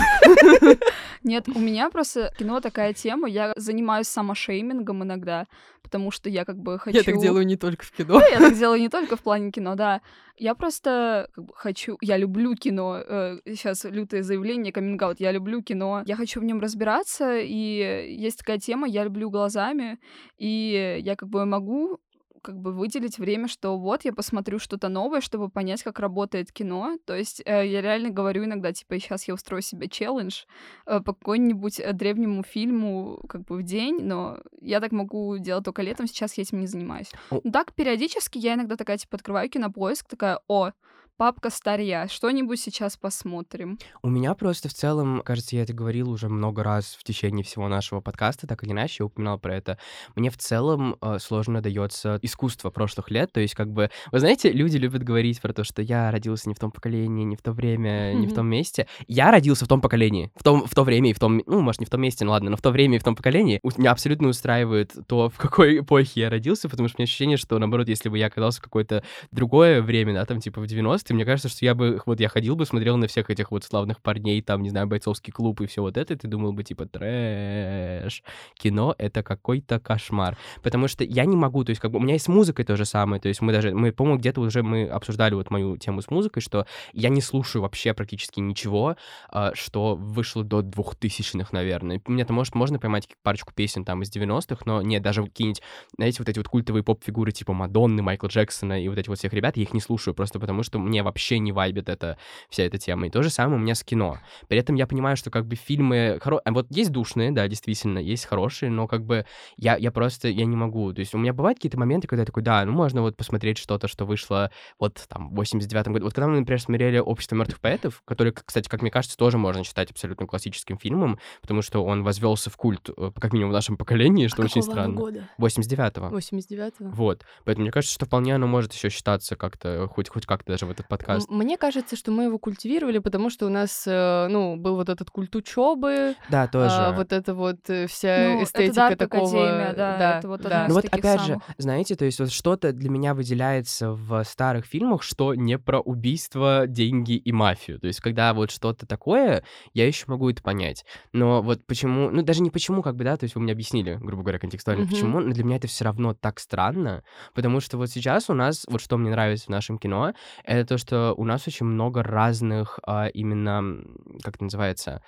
[1.23, 5.47] Нет, у меня просто кино такая тема, я занимаюсь самошеймингом иногда,
[5.83, 6.97] потому что я как бы хочу...
[6.97, 8.15] Я так делаю не только в кино.
[8.15, 10.01] Ну, я так делаю не только в плане кино, да.
[10.37, 11.97] Я просто как бы, хочу...
[12.01, 13.03] Я люблю кино.
[13.47, 16.03] сейчас лютое заявление, каминг Я люблю кино.
[16.07, 19.99] Я хочу в нем разбираться, и есть такая тема, я люблю глазами,
[20.39, 21.99] и я как бы могу
[22.47, 26.97] как бы выделить время, что вот я посмотрю что-то новое, чтобы понять, как работает кино.
[27.05, 30.45] То есть э, я реально говорю иногда, типа, сейчас я устрою себе челлендж
[30.87, 35.65] э, по какой-нибудь э, древнему фильму как бы в день, но я так могу делать
[35.65, 37.11] только летом, сейчас я этим не занимаюсь.
[37.33, 40.71] Ну так, периодически я иногда такая, типа, открываю кинопоиск, такая, о,
[41.17, 43.79] папка старья, что-нибудь сейчас посмотрим.
[44.03, 47.69] У меня просто в целом, кажется, я это говорил уже много раз в течение всего
[47.69, 49.79] нашего подкаста, так или иначе, я упоминал про это.
[50.15, 54.53] Мне в целом э, сложно дается искусство прошлых лет, то есть как бы, вы знаете,
[54.53, 57.53] люди любят говорить про то, что я родился не в том поколении, не в то
[57.53, 58.87] время, не в том месте.
[59.09, 61.81] Я родился в том поколении, в том в то время и в том, ну, может,
[61.81, 63.59] не в том месте, ну ладно, но в то время и в том поколении.
[63.63, 67.37] У- Меня абсолютно устраивает то, в какой эпохе я родился, потому что у меня ощущение,
[67.39, 69.03] что, наоборот, если бы я оказался в какое-то
[69.33, 72.29] другое время, да, там, типа в 90-х, что мне кажется, что я бы, вот я
[72.29, 75.67] ходил бы, смотрел на всех этих вот славных парней, там, не знаю, бойцовский клуб и
[75.67, 78.23] все вот это, и ты думал бы, типа, трэш.
[78.55, 80.37] Кино— это какой-то кошмар.
[80.63, 82.77] Потому что я не могу, то есть, как бы, у меня есть с музыкой то
[82.77, 86.03] же самое, то есть мы даже, мы, по-моему, где-то уже мы обсуждали вот мою тему
[86.03, 88.97] с музыкой, что я не слушаю вообще практически ничего,
[89.29, 92.03] а, что вышло до двухтысячных, наверное.
[92.07, 95.63] Мне-то, может, можно поймать парочку песен там из 90-х, но нет, даже какие-нибудь,
[95.97, 99.33] знаете, вот эти вот культовые поп-фигуры типа Мадонны, Майкла Джексона и вот эти вот всех
[99.33, 102.79] ребят, я их не слушаю просто потому, что мне вообще не вайбит эта вся эта
[102.79, 103.07] тема.
[103.07, 104.19] И то же самое у меня с кино.
[104.49, 106.19] При этом я понимаю, что как бы фильмы...
[106.23, 106.41] Хоро...
[106.45, 110.45] А вот есть душные, да, действительно, есть хорошие, но как бы я, я просто, я
[110.45, 110.93] не могу.
[110.93, 113.59] То есть у меня бывают какие-то моменты, когда я такой, да, ну можно вот посмотреть
[113.59, 116.05] что-то, что вышло вот там в 89-м году.
[116.07, 119.65] Вот когда мы, например, смотрели «Общество мертвых поэтов», который, кстати, как мне кажется, тоже можно
[119.65, 123.77] считать абсолютно классическим фильмом, потому что он возвелся в культ, э, как минимум в нашем
[123.77, 124.95] поколении, что а очень странно.
[124.95, 125.29] года?
[125.39, 126.17] 89-го.
[126.17, 126.91] 89-го.
[126.91, 127.25] Вот.
[127.45, 130.71] Поэтому мне кажется, что вполне оно может еще считаться как-то, хоть, хоть как-то даже в
[130.71, 131.29] этот подкаст.
[131.31, 135.11] Мне кажется, что мы его культивировали, потому что у нас, э, ну, был вот этот
[135.11, 136.15] культ учебы.
[136.29, 136.75] Да, тоже.
[136.75, 139.27] А, вот это вот э, вся ну, эстетика это такого.
[139.27, 140.67] Академия, да, да, это вот да.
[140.69, 141.27] Ну вот опять самых.
[141.27, 145.81] же, знаете, то есть вот что-то для меня выделяется в старых фильмах, что не про
[145.81, 147.81] убийство, деньги и мафию.
[147.81, 149.43] То есть когда вот что-то такое,
[149.75, 150.85] я еще могу это понять.
[151.13, 153.99] Но вот почему, ну даже не почему, как бы, да, то есть вы мне объяснили,
[154.01, 154.91] грубо говоря, контекстуально, mm-hmm.
[154.91, 157.03] почему, но для меня это все равно так странно,
[157.35, 160.79] потому что вот сейчас у нас, вот что мне нравится в нашем кино, это то,
[160.79, 163.83] что у нас очень много разных а, именно,
[164.23, 165.03] как это называется,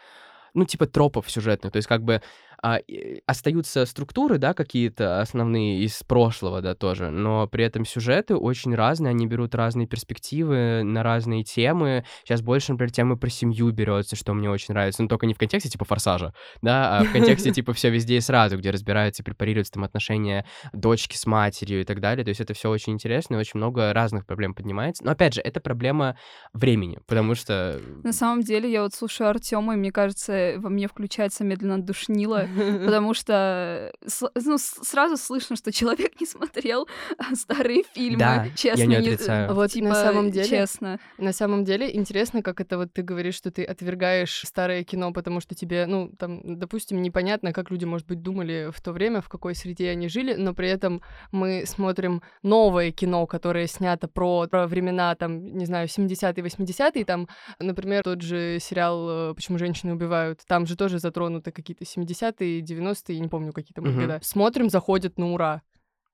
[0.55, 1.73] ну, типа тропов сюжетных.
[1.73, 2.23] То есть как бы
[2.63, 2.81] а,
[3.27, 9.11] остаются структуры, да, какие-то основные из прошлого, да, тоже, но при этом сюжеты очень разные,
[9.11, 12.05] они берут разные перспективы на разные темы.
[12.25, 15.39] Сейчас больше, например, темы про семью берется, что мне очень нравится, но только не в
[15.39, 19.25] контексте типа форсажа, да, а в контексте типа все везде и сразу, где разбираются и
[19.25, 22.25] препарируются там отношения дочки с матерью и так далее.
[22.25, 25.05] То есть это все очень интересно и очень много разных проблем поднимается.
[25.05, 26.17] Но опять же, это проблема
[26.53, 27.81] времени, потому что...
[28.03, 32.48] На самом деле, я вот слушаю Артема, и мне кажется, во мне включается медленно душнило,
[32.85, 33.93] потому что
[34.35, 36.89] ну, сразу слышно, что человек не смотрел
[37.35, 38.19] старые фильмы.
[38.19, 39.55] Да, честно, я не отрицаю.
[39.55, 40.99] Вот типа, на самом деле, честно.
[41.19, 45.41] На самом деле интересно, как это вот ты говоришь, что ты отвергаешь старое кино, потому
[45.41, 49.29] что тебе, ну, там, допустим, непонятно, как люди, может быть, думали в то время, в
[49.29, 54.67] какой среде они жили, но при этом мы смотрим новое кино, которое снято про, про
[54.67, 60.67] времена, там, не знаю, 70-е, 80-е, там, например, тот же сериал «Почему женщины убивают», там
[60.67, 64.01] же тоже затронуты какие-то 70-е, 80-е, 90-е, я не помню, какие там угу.
[64.01, 64.21] года.
[64.23, 65.63] Смотрим, заходят на ура.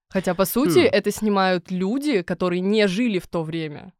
[0.08, 0.90] Хотя, по сути, хм.
[0.92, 3.92] это снимают люди, которые не жили в то время.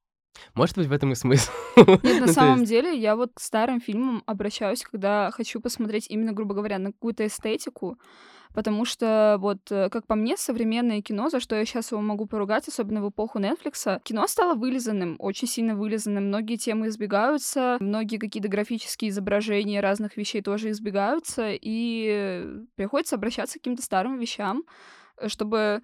[0.54, 1.50] Может быть, в этом и смысл.
[1.76, 2.70] Нет, на ну, самом есть...
[2.70, 7.26] деле, я вот к старым фильмам обращаюсь, когда хочу посмотреть именно, грубо говоря, на какую-то
[7.26, 7.98] эстетику,
[8.54, 12.26] потому что вот, э, как по мне, современное кино, за что я сейчас его могу
[12.26, 16.28] поругать, особенно в эпоху Netflix, кино стало вылизанным, очень сильно вылизанным.
[16.28, 23.62] Многие темы избегаются, многие какие-то графические изображения разных вещей тоже избегаются, и приходится обращаться к
[23.62, 24.62] каким-то старым вещам,
[25.18, 25.82] э, чтобы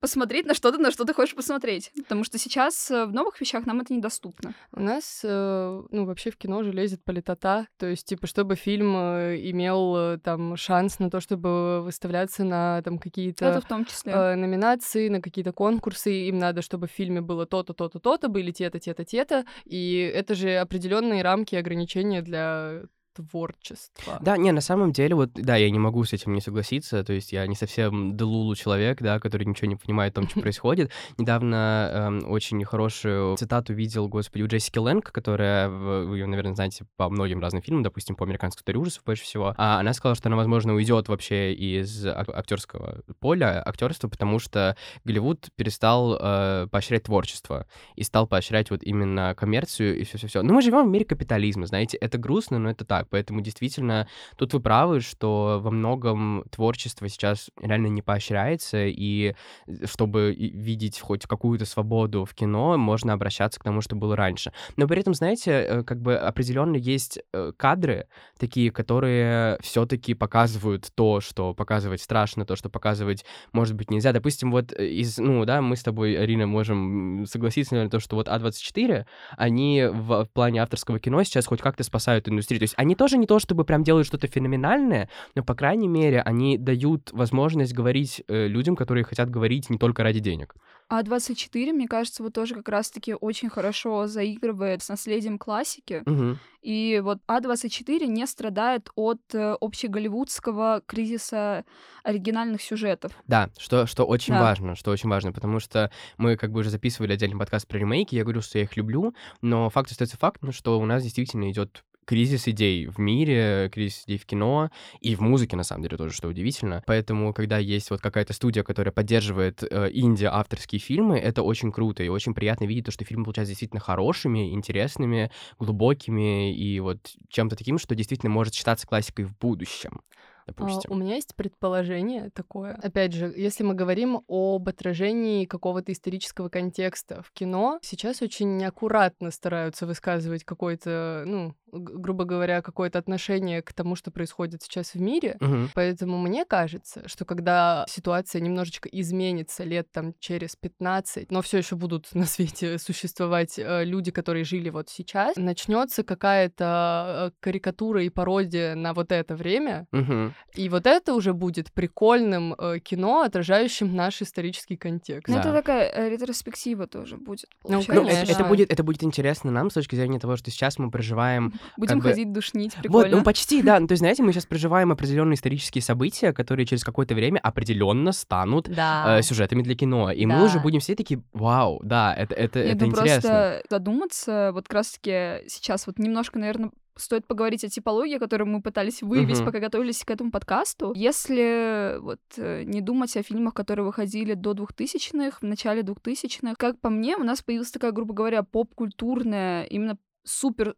[0.00, 1.92] посмотреть на что-то, на что ты хочешь посмотреть.
[1.96, 4.54] Потому что сейчас э, в новых вещах нам это недоступно.
[4.72, 7.66] У нас, э, ну, вообще в кино же лезет политота.
[7.78, 12.98] То есть, типа, чтобы фильм э, имел там шанс на то, чтобы выставляться на там
[12.98, 13.44] какие-то...
[13.46, 14.34] Это в том числе.
[14.36, 16.28] номинации, на какие-то конкурсы.
[16.28, 19.44] Им надо, чтобы в фильме было то-то, то-то, то-то, были те-то, те-то, те-то.
[19.64, 22.82] И это же определенные рамки ограничения для
[23.14, 24.18] творчество.
[24.20, 27.12] Да, не, на самом деле, вот, да, я не могу с этим не согласиться, то
[27.12, 30.90] есть я не совсем делулу человек, да, который ничего не понимает о том, что происходит.
[31.18, 36.86] Недавно эм, очень хорошую цитату видел, господи, у Джессики Лэнг, которая, вы ее, наверное, знаете
[36.96, 40.28] по многим разным фильмам, допустим, по американской истории ужасов больше всего, а она сказала, что
[40.28, 47.66] она, возможно, уйдет вообще из актерского поля, актерства, потому что Голливуд перестал э, поощрять творчество
[47.94, 50.42] и стал поощрять вот именно коммерцию и все-все-все.
[50.42, 53.08] Но мы живем в мире капитализма, знаете, это грустно, но это так так.
[53.10, 59.34] Поэтому действительно тут вы правы, что во многом творчество сейчас реально не поощряется, и
[59.66, 64.52] э, чтобы видеть хоть какую-то свободу в кино, можно обращаться к тому, что было раньше.
[64.76, 68.06] Но при этом, знаете, э, как бы определенно есть э, кадры
[68.38, 74.12] такие, которые все-таки показывают то, что показывать страшно, то, что показывать, может быть, нельзя.
[74.12, 78.28] Допустим, вот из, ну, да, мы с тобой, Арина, можем согласиться, наверное, то, что вот
[78.28, 79.04] А24,
[79.36, 82.60] они в плане авторского кино сейчас хоть как-то спасают индустрию.
[82.60, 85.88] То есть они они тоже не то, чтобы прям делают что-то феноменальное, но, по крайней
[85.88, 90.54] мере, они дают возможность говорить э, людям, которые хотят говорить не только ради денег.
[90.88, 96.02] А 24, мне кажется, вот тоже как раз-таки очень хорошо заигрывает с наследием классики.
[96.04, 96.38] Мгм.
[96.60, 101.64] И вот А24 не страдает от э, общеголливудского кризиса
[102.04, 103.12] оригинальных сюжетов.
[103.26, 104.40] Да, что, что очень Да.
[104.42, 108.14] важно, что очень важно, потому что мы как бы уже записывали отдельный подкаст про ремейки,
[108.14, 111.84] я говорю, что я их люблю, но факт остается фактом, что у нас действительно идет
[112.04, 116.12] кризис идей в мире, кризис идей в кино и в музыке, на самом деле, тоже,
[116.14, 116.82] что удивительно.
[116.86, 122.08] Поэтому, когда есть вот какая-то студия, которая поддерживает э, инди-авторские фильмы, это очень круто и
[122.08, 127.78] очень приятно видеть то, что фильмы получаются действительно хорошими, интересными, глубокими и вот чем-то таким,
[127.78, 130.00] что действительно может считаться классикой в будущем,
[130.46, 130.90] А, допустим.
[130.90, 132.74] У меня есть предположение такое.
[132.74, 139.30] Опять же, если мы говорим об отражении какого-то исторического контекста в кино, сейчас очень неаккуратно
[139.30, 145.36] стараются высказывать какое-то, ну, грубо говоря, какое-то отношение к тому, что происходит сейчас в мире.
[145.40, 145.70] Мгм.
[145.74, 151.76] Поэтому мне кажется, что когда ситуация немножечко изменится лет там через 15, но все еще
[151.76, 158.10] будут на свете существовать э, люди, которые жили вот сейчас, начнется какая-то э, карикатура и
[158.10, 160.34] пародия на вот это время, Мгм.
[160.54, 165.28] и вот это уже будет прикольным э, кино, отражающим наш исторический контекст.
[165.28, 165.40] Ну, Да.
[165.40, 167.46] это такая э, ретроспектива тоже будет.
[167.64, 167.94] Ну, получается.
[167.94, 170.90] Ну, это, это будет, это будет интересно нам с точки зрения того, что сейчас мы
[170.90, 171.52] проживаем...
[171.76, 173.16] Будем бы- ходить душнить, Вот, прикольно.
[173.18, 173.80] ну почти, да.
[173.80, 178.12] Ну, то есть, знаете, мы сейчас проживаем определенные исторические события, которые через какое-то время определенно
[178.12, 179.18] станут Да.
[179.18, 180.10] э, сюжетами для кино.
[180.10, 180.44] И мы Да.
[180.44, 183.20] уже будем все такие, вау, да, это, это, Нет, это ну интересно.
[183.20, 188.60] просто задуматься, вот как раз-таки сейчас вот немножко, наверное, стоит поговорить о типологии, которую мы
[188.60, 189.46] пытались выявить, Мгм.
[189.46, 190.92] пока готовились к этому подкасту.
[190.94, 196.78] Если вот э, не думать о фильмах, которые выходили до 2000-х, в начале 2000-х, как
[196.80, 200.74] по мне, у нас появилась такая, грубо говоря, поп-культурная, именно супер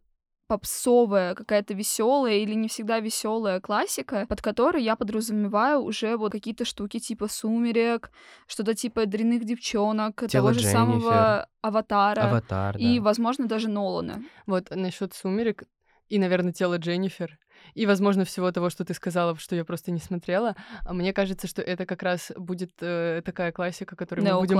[0.47, 6.65] попсовая, какая-то веселая или не всегда веселая классика, под которой я подразумеваю уже вот какие-то
[6.65, 8.11] штуки типа «Сумерек»,
[8.47, 10.71] что-то типа «Дрянных девчонок», Тело того же Дженнифер.
[10.71, 12.21] самого «Аватара».
[12.21, 13.03] Аватар, И, да.
[13.03, 14.23] возможно, даже Нолана.
[14.45, 15.63] Вот насчет сумерек
[16.09, 17.39] и, наверное, тело Дженнифер.
[17.73, 20.55] И, возможно, всего того, что ты сказала, что я просто не смотрела.
[20.83, 24.57] А Мне кажется, что это как раз будет э, такая классика, которую мы будем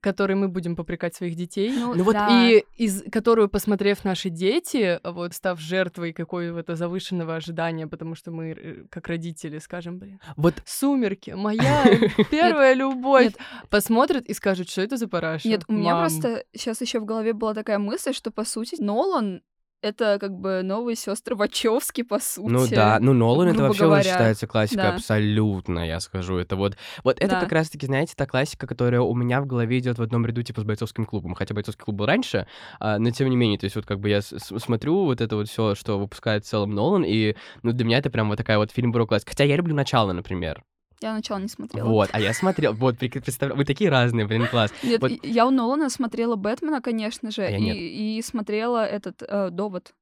[0.00, 1.72] которой мы будем попрекать своих детей.
[1.72, 2.48] Ну вот да.
[2.48, 8.50] И из которую, посмотрев наши дети, вот став жертвой какого-то завышенного ожидания, потому что мы,
[8.50, 11.84] э, как родители, скажем, блин, Вот сумерки, моя
[12.30, 13.32] первая любовь,
[13.70, 15.48] посмотрят и скажут, что это за параша.
[15.48, 19.42] Нет, у меня просто сейчас еще в голове была такая мысль, что, по сути, Нолан
[19.82, 22.50] это как бы новые сестры Вачовски, по сути.
[22.50, 24.02] Ну да, ну Нолан это вообще говоря.
[24.02, 24.94] считается классика Да.
[24.94, 26.36] абсолютно, я скажу.
[26.36, 27.40] Это вот, вот это Да.
[27.40, 30.60] как раз-таки, знаете, та классика, которая у меня в голове идет в одном ряду типа
[30.60, 31.34] с бойцовским клубом.
[31.34, 32.46] Хотя бойцовский клуб был раньше,
[32.80, 35.48] а, но тем не менее, то есть вот как бы я смотрю вот это вот
[35.48, 38.70] все, что выпускает в целом Нолан, и ну для меня это прям вот такая вот
[38.72, 39.30] фильм классика.
[39.30, 40.64] Хотя я люблю начало, например.
[41.00, 41.86] Я начало не смотрела.
[41.88, 44.72] Вот, а я смотрел, вот, прик- представля- вы такие разные, блин, класс.
[44.82, 49.50] Нет, Вот- я у Нолана смотрела Бэтмена, конечно же, А и, и смотрела этот э,
[49.50, 49.94] Довод.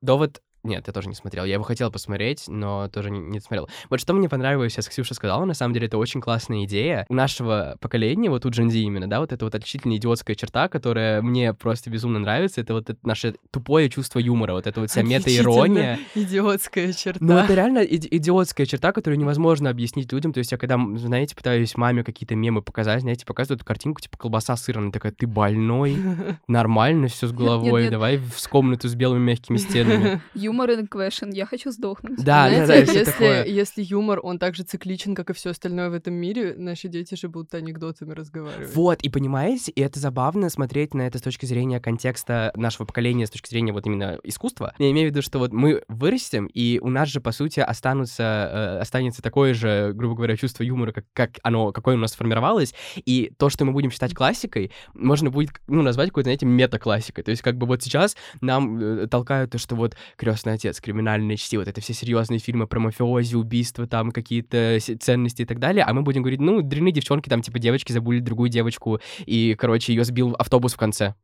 [0.00, 0.42] Довод...
[0.62, 1.44] Нет, я тоже не смотрел.
[1.44, 3.68] Я его хотел посмотреть, но тоже не, не смотрел.
[3.88, 7.06] Вот что мне понравилось, сейчас Ксюша сказала, на самом деле это очень классная идея.
[7.08, 10.68] У нашего поколения, вот у Gen Z именно, да, вот это вот отличительная идиотская черта,
[10.68, 14.90] которая мне просто безумно нравится, это вот это наше тупое чувство юмора, вот это вот
[14.90, 15.98] вся мета-ирония.
[16.14, 17.18] Идиотская черта.
[17.24, 20.32] Ну, это реально иди- идиотская черта, которую невозможно объяснить людям.
[20.32, 24.56] То есть я когда, знаете, пытаюсь маме какие-то мемы показать, знаете, показывают картинку, типа колбаса
[24.56, 25.96] сыра, она такая, ты больной,
[26.48, 30.20] нормально все с головой, давай в комнату с белыми мягкими стенами.
[30.50, 31.30] Юмор and question.
[31.32, 32.16] Я хочу сдохнуть.
[32.16, 33.44] Да, да, Знаете, да, и если, такое.
[33.44, 37.14] если юмор, он так же цикличен, как и все остальное в этом мире, наши дети
[37.14, 38.74] же будут анекдотами разговаривать.
[38.74, 43.26] Вот, и понимаете, и это забавно смотреть на это с точки зрения контекста нашего поколения,
[43.26, 44.74] с точки зрения вот именно искусства.
[44.78, 48.22] Я имею в виду, что вот мы вырастем, и у нас же, по сути, останутся,
[48.22, 52.74] э, останется такое же, грубо говоря, чувство юмора, как, как оно, какое у нас сформировалось,
[52.96, 57.22] и то, что мы будем считать классикой, можно будет, ну, назвать какой-то, знаете, мета-классикой.
[57.22, 61.36] То есть, как бы вот сейчас нам э, толкают то, что вот «Крестный отец», «Криминальное
[61.36, 65.84] чтиво», вот это все серьезные фильмы про мафиози, убийства, там, какие-то ценности и так далее,
[65.84, 69.92] а мы будем говорить, ну, дрянные девчонки, там, типа, девочки забыли другую девочку, и, короче,
[69.92, 71.14] ее сбил автобус в конце.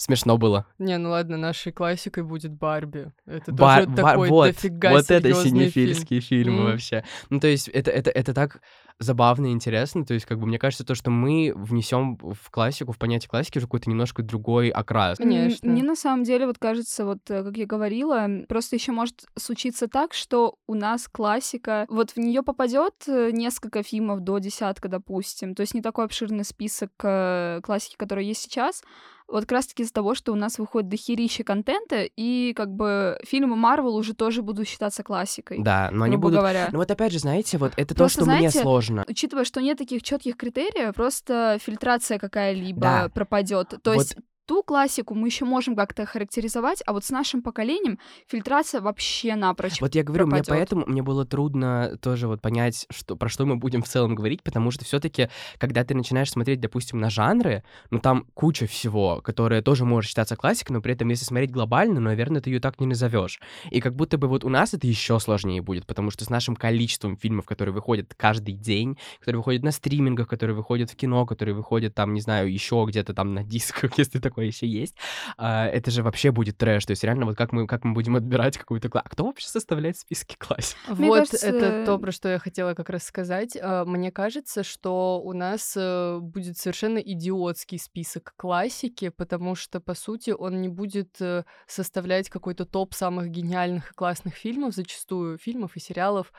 [0.00, 0.64] Смешно было.
[0.78, 3.12] Не, ну ладно, нашей классикой будет Барби.
[3.26, 5.58] Это Бар- тоже бар- такой вот, дофига вот это серьёзный фильм.
[5.72, 6.70] синефильские фильмы Мгм.
[6.70, 7.04] вообще.
[7.28, 8.62] Ну, то есть это, это, это так
[8.98, 10.06] забавно и интересно.
[10.06, 13.58] То есть, как бы, мне кажется, то, что мы внесем в классику, в понятие классики
[13.58, 15.18] уже какой-то немножко другой окрас.
[15.18, 15.70] Конечно.
[15.70, 19.86] Мне на самом деле вот кажется, вот э, как я говорила, просто еще может случиться
[19.86, 25.54] так, что у нас классика, вот в нее попадет э, несколько фильмов до десятка, допустим,
[25.54, 28.82] то есть не такой обширный список э, классики, который есть сейчас.
[29.30, 33.56] Вот как раз-таки из-за того, что у нас выходит дохерища контента, и как бы фильмы
[33.56, 35.58] Марвел уже тоже будут считаться классикой.
[35.60, 36.38] Да, но они будут...
[36.38, 36.68] говоря.
[36.72, 39.04] Ну вот опять же, знаете, вот это Просто, то, что мне знаете, сложно.
[39.08, 43.08] Учитывая, что нет таких четких критериев, просто фильтрация какая-либо Да.
[43.12, 43.74] пропадет.
[43.82, 44.16] То Вот есть
[44.50, 49.80] ту классику мы еще можем как-то характеризовать, а вот с нашим поколением фильтрация вообще напрочь.
[49.80, 50.48] Вот я говорю, мне пропадёт.
[50.48, 54.42] поэтому мне было трудно тоже вот понять, что, про что мы будем в целом говорить,
[54.42, 59.62] потому что все-таки, когда ты начинаешь смотреть, допустим, на жанры, ну там куча всего, которое
[59.62, 62.80] тоже может считаться классикой, но при этом, если смотреть глобально, ну, наверное, ты ее так
[62.80, 63.38] не назовешь.
[63.70, 66.56] И как будто бы вот у нас это еще сложнее будет, потому что с нашим
[66.56, 71.54] количеством фильмов, которые выходят каждый день, которые выходят на стримингах, которые выходят в кино, которые
[71.54, 74.96] выходят там, не знаю, еще где-то там на дисках, если такое еще есть,
[75.36, 76.86] а, это же вообще будет трэш.
[76.86, 79.10] То есть реально вот как мы, как мы будем отбирать какую-то классику.
[79.10, 80.76] Кто вообще составляет списки классик?
[80.88, 83.56] Мне Вот кажется, это то, про что я хотела как раз сказать.
[83.60, 89.94] А, Мне кажется, что у нас э, будет совершенно идиотский список классики, потому что, по
[89.94, 95.76] сути, он не будет э, составлять какой-то топ самых гениальных и классных фильмов, зачастую фильмов
[95.76, 96.32] и сериалов.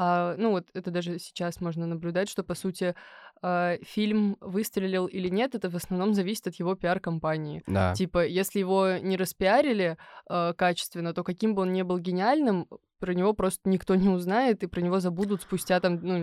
[0.00, 2.94] А, ну вот это даже сейчас можно наблюдать, что, по сути,
[3.42, 7.62] а, фильм выстрелил или нет, это в основном зависит от его пиар-компании.
[7.66, 7.94] Да.
[7.94, 9.96] Типа, если его не распиарили
[10.30, 12.68] э, качественно, то каким бы он ни был гениальным,
[13.00, 16.16] про него просто никто не узнает, и про него забудут спустя там, ну,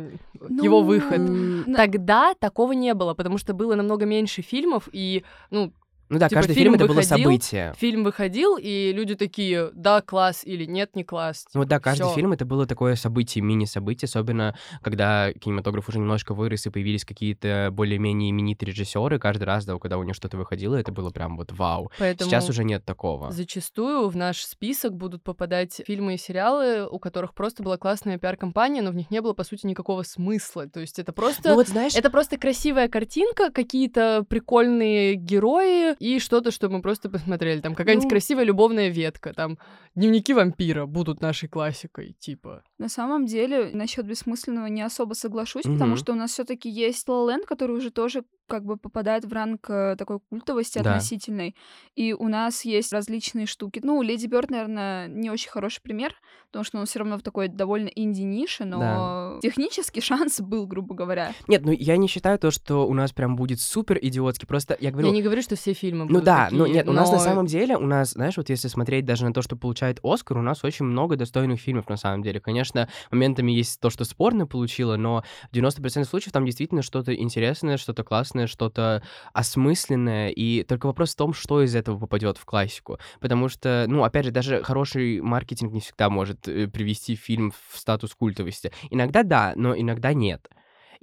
[0.64, 1.20] его Ну, выход.
[1.20, 5.74] м, Тогда такого не было, потому что было намного меньше фильмов, и, ну,
[6.10, 7.74] Ну да, Типа, каждый фильм фильм это было выходил, событие.
[7.78, 11.48] фильм выходил, и люди такие, да, класс, или нет, не класс.
[11.54, 12.14] Ну вот да, каждый Всё.
[12.14, 17.70] фильм это было такое событие, мини-событие, особенно когда кинематограф уже немножко вырос и появились какие-то
[17.72, 19.18] более-менее именитые режиссеры.
[19.18, 21.92] Каждый раз, да, когда у него что-то выходило, это было прям вот вау.
[21.98, 23.32] Поэтому Сейчас уже нет такого.
[23.32, 28.84] Зачастую в наш список будут попадать фильмы и сериалы, у которых просто была классная пиар-компания,
[28.84, 30.68] но в них не было, по сути, никакого смысла.
[30.68, 31.50] То есть это просто...
[31.50, 37.10] Ну вот знаешь, Это просто красивая картинка, какие-то прикольные герои и что-то, что мы просто
[37.10, 37.62] посмотрели.
[37.62, 39.58] Там какая-нибудь Ну- красивая любовная ветка, там
[39.96, 42.64] дневники вампира будут нашей классикой, типа.
[42.78, 45.98] На самом деле, насчет бессмысленного не особо соглашусь, потому Мгм.
[45.98, 49.96] что у нас все-таки есть Land, который уже тоже как бы попадает в ранг э,
[49.98, 50.92] такой культовости Да.
[50.96, 51.56] относительной.
[51.96, 53.80] И у нас есть различные штуки.
[53.84, 56.14] Ну, Леди Бёрд, наверное, не очень хороший пример,
[56.52, 61.34] потому что он все равно в такой довольно инди-нише, но технически шанс был, грубо говоря.
[61.48, 64.48] нет, ну я не считаю то, что у нас прям будет супер идиотский.
[64.48, 66.88] Просто я говорю, Я не говорю, что все фильмы Ну будут да, такие, ну нет,
[66.88, 69.42] у нас на но самом деле, у нас, знаешь, вот если смотреть даже на то,
[69.42, 72.40] что получает Оскар, у нас очень много достойных фильмов на самом деле.
[72.40, 77.78] Конечно, моментами есть то, что спорно получило, но в 90% случаев там действительно что-то интересное,
[77.78, 79.02] что-то классное, что-то
[79.34, 83.00] осмысленное, и только вопрос в том, что из этого попадет в классику.
[83.20, 87.78] Потому что, ну, опять же, даже хороший маркетинг не всегда может э, привести фильм в
[87.78, 88.72] статус культовости.
[88.90, 90.48] Иногда да, но иногда нет.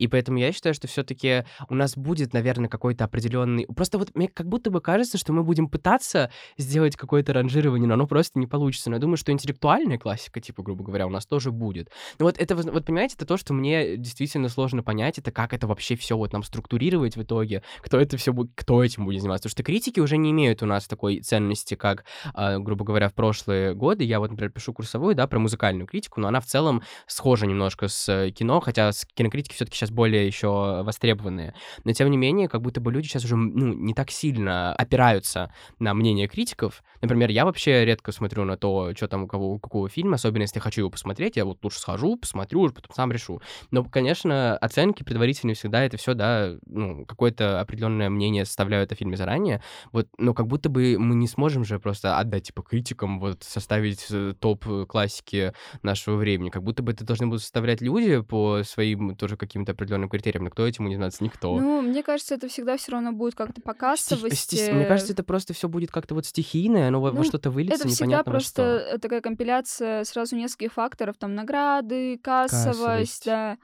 [0.03, 3.67] И поэтому я считаю, что все-таки у нас будет, наверное, какой-то определенный.
[3.67, 7.95] Просто вот мне как будто бы кажется, что мы будем пытаться сделать какое-то ранжирование, но
[7.95, 8.91] оно просто не получится.
[8.91, 11.89] Но я думаю, что интеллектуальная классика, типа, грубо говоря, у нас тоже будет.
[12.19, 15.69] Но вот это, вот понимаете, это то, что мне действительно сложно понять, это как это
[15.69, 19.45] вообще все вот нам структурировать в итоге, кто это все будет, кто этим будет заниматься.
[19.45, 23.15] Потому что критики уже не имеют у нас такой ценности, как, а, грубо говоря, в
[23.15, 24.03] прошлые годы.
[24.03, 27.87] Я вот, например, пишу курсовую, да, про музыкальную критику, но она в целом схожа немножко
[27.87, 31.55] с э, кино, хотя кинокритики все-таки сейчас более еще востребованные.
[31.85, 35.53] Но тем не менее, как будто бы люди сейчас уже ну, не так сильно опираются
[35.79, 36.83] на мнение критиков.
[37.01, 40.43] Например, я вообще редко смотрю на то, что там у кого у какого фильма, особенно
[40.43, 43.41] если хочу его посмотреть, я вот лучше схожу, посмотрю, уже потом сам решу.
[43.71, 49.17] Но, конечно, оценки предварительные всегда это все, да, ну, какое-то определенное мнение составляют о фильме
[49.17, 49.63] заранее.
[49.93, 54.07] Вот, но как будто бы мы не сможем же просто отдать, типа, критикам, вот, составить
[54.11, 56.51] э, топ э, классики нашего времени.
[56.51, 60.45] Как будто бы это должны будут составлять люди по своим тоже каким-то определенным критериям.
[60.45, 61.23] Но кто этим будет заниматься?
[61.25, 61.57] Никто.
[61.59, 64.55] Ну, мне кажется, это всегда все равно будет как-то по Стих- кассовости.
[64.57, 67.51] стих- Мне кажется, это просто все будет как-то вот стихийное, оно во, во Ну, что-то
[67.51, 68.53] выльется, Это всегда просто
[68.87, 68.95] что.
[68.95, 73.25] э, такая компиляция сразу нескольких факторов, там награды, кассовость, Кассовость.
[73.27, 73.59] да.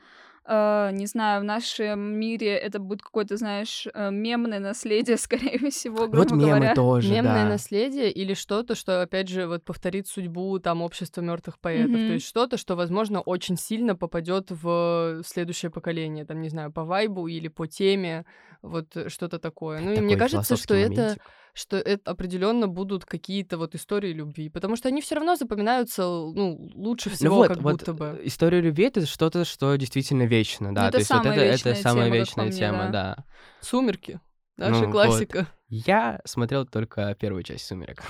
[0.50, 6.08] Э, не знаю, в нашем мире это будет какое-то, знаешь, э, мемное наследие, скорее всего,
[6.08, 6.74] грубо Вот мемы говоря.
[6.74, 7.50] тоже, Мемное да.
[7.50, 11.90] наследие или что-то, что, опять же, вот повторит судьбу там общества мертвых поэтов.
[11.98, 12.06] Мгм.
[12.08, 16.24] То есть что-то, что, возможно, очень сильно попадет в следующее поколение.
[16.24, 18.24] Там, не знаю, по вайбу или по теме,
[18.62, 19.80] вот э, что-то такое.
[19.80, 21.22] Ну и мне Такой кажется, что философский это, моментик.
[21.58, 26.70] Что это определенно будут какие-то вот истории любви, потому что они все равно запоминаются, ну,
[26.74, 28.18] лучше Ну всего, вот, как вот будто бы.
[28.20, 30.84] э, история любви это что-то, что действительно вечно, да.
[30.88, 32.90] это То есть вот это, это самая тема, вечная мне, тема, да.
[33.16, 33.24] да.
[33.60, 34.20] Сумерки.
[34.56, 34.92] Наша Ну вот.
[34.92, 35.46] классика.
[35.68, 38.02] Я смотрел только первую часть «Сумерек».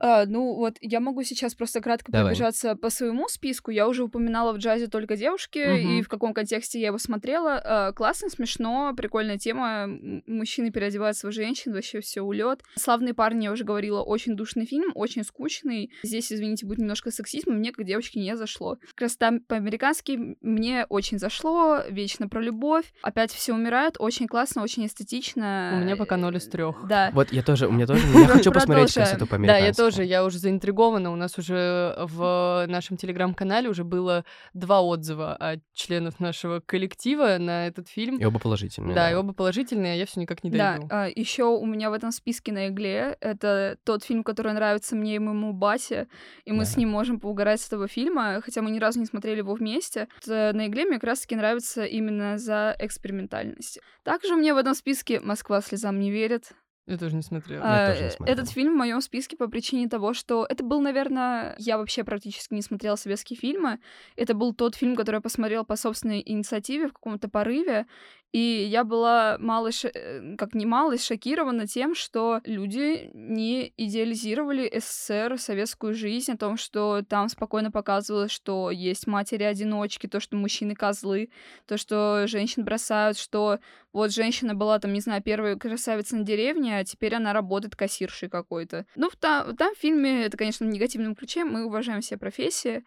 [0.00, 2.32] А, ну вот я могу сейчас просто кратко Давай.
[2.32, 3.70] пробежаться по своему списку.
[3.70, 5.90] Я уже упоминала в джазе только девушки, Мгм.
[5.98, 7.60] и в каком контексте я его смотрела.
[7.64, 9.86] А, классно, смешно, прикольная тема.
[10.26, 12.62] Мужчины переодеваются в женщин, вообще все улет.
[12.76, 15.90] Славные парни, я уже говорила, очень душный фильм, очень скучный.
[16.02, 18.76] Здесь, извините, будет немножко сексизма, мне как девочке не зашло.
[18.94, 22.84] Как раз там по-американски мне очень зашло, вечно про любовь.
[23.02, 25.72] Опять все умирают, очень классно, очень эстетично.
[25.74, 26.86] У меня пока ноль из трех.
[26.88, 27.10] Да.
[27.12, 29.16] Вот я тоже, у меня тоже, я хочу посмотреть Продолжаем.
[29.16, 29.66] эту Да, по-американски.
[29.66, 31.12] я тоже, я уже заинтригована.
[31.12, 37.66] У нас уже в нашем телеграм-канале уже было два отзыва от членов нашего коллектива на
[37.66, 38.18] этот фильм.
[38.18, 38.94] И оба положительные.
[38.94, 40.86] Да, и оба положительные, а я все никак не дойду.
[40.88, 45.16] Да, еще у меня в этом списке на игле это тот фильм, который нравится мне
[45.16, 46.08] и моему бате,
[46.44, 46.64] и мы Да.
[46.64, 50.08] с ним можем поугарать с этого фильма, хотя мы ни разу не смотрели его вместе.
[50.22, 53.80] Это на игле мне как раз-таки нравится именно за экспериментальность.
[54.02, 56.52] Также мне в этом списке «Москва слезам не верит».
[56.86, 57.64] Я тоже не смотрела.
[57.64, 58.34] Я тоже не А, смотрел.
[58.34, 62.52] Этот фильм в моем списке по причине того, что это был, наверное, я вообще практически
[62.52, 63.78] не смотрела советские фильмы.
[64.16, 67.86] Это был тот фильм, который я посмотрела по собственной инициативе в каком-то порыве,
[68.34, 74.72] и я была мало, ш- э, как не мало, шокирована тем, что люди не идеализировали
[74.76, 80.74] СССР, советскую жизнь, о том, что там спокойно показывалось, что есть матери-одиночки, то, что мужчины
[80.74, 81.30] козлы,
[81.68, 83.60] то, что женщин бросают, что
[83.92, 88.28] вот женщина была там, не знаю, первой красавицей на деревне, а теперь она работает кассиршей
[88.28, 88.84] какой-то.
[88.96, 92.84] Ну, в та- там в фильме это, конечно, в негативном ключе, мы уважаем все профессии.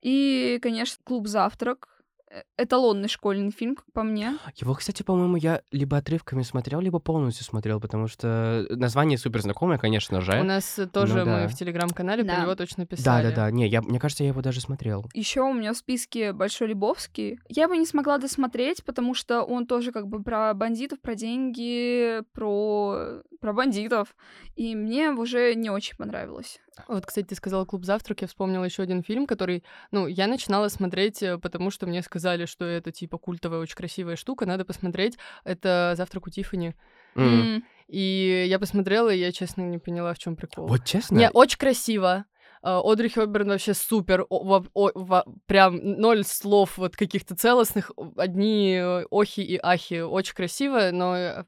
[0.00, 1.88] И, конечно, «Клуб завтрак».
[2.30, 4.36] Э, Эталонный школьный фильм, как по мне.
[4.56, 9.78] Его, кстати, по-моему, я либо отрывками смотрел, либо полностью смотрел, потому что название супер знакомое,
[9.78, 10.40] конечно же.
[10.40, 11.38] У нас э, тоже Ну да.
[11.42, 12.42] мы в телеграм-канале про Да.
[12.42, 13.28] него точно Да, писали.
[13.30, 13.50] да, да.
[13.50, 15.04] Не, я, мне кажется, я его даже смотрел.
[15.14, 17.38] Еще у меня в списке Большой Лебовский.
[17.48, 22.22] Я бы не смогла досмотреть, потому что он тоже как бы про бандитов, про деньги,
[22.32, 24.16] про, про бандитов.
[24.56, 26.58] И мне уже не очень понравилось.
[26.88, 30.68] Вот, кстати, ты сказала «Клуб завтрак», я вспомнила еще один фильм, который, ну, я начинала
[30.68, 35.18] смотреть, э, потому что мне сказали, что это, типа, культовая, очень красивая штука, надо посмотреть.
[35.44, 36.74] Это «Завтрак у Тиффани».
[37.16, 37.64] М.
[37.88, 40.66] И я посмотрела, и я, честно, не поняла, в чем прикол.
[40.66, 41.16] Вот честно?
[41.16, 42.24] Не, очень красиво.
[42.62, 48.74] А, Одри Хёбберн вообще супер, о- о- во- прям ноль слов вот каких-то целостных, одни
[48.74, 50.00] э, охи и ахи.
[50.00, 51.44] Очень красиво, но э,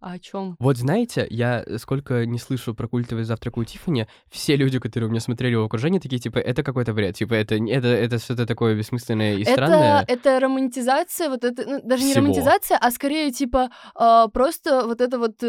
[0.00, 0.56] а о чем?
[0.58, 5.10] Вот знаете, я сколько не слышу про культовый завтрак у Тиффани, все люди, которые у
[5.10, 8.46] меня смотрели в окружении, такие, типа, это какой-то бред, типа, это, не- это, это что-то
[8.46, 10.02] такое бессмысленное и странное.
[10.08, 12.24] Это, это романтизация, вот это, ну, даже не Всего.
[12.24, 15.42] романтизация, а скорее типа а, просто вот это вот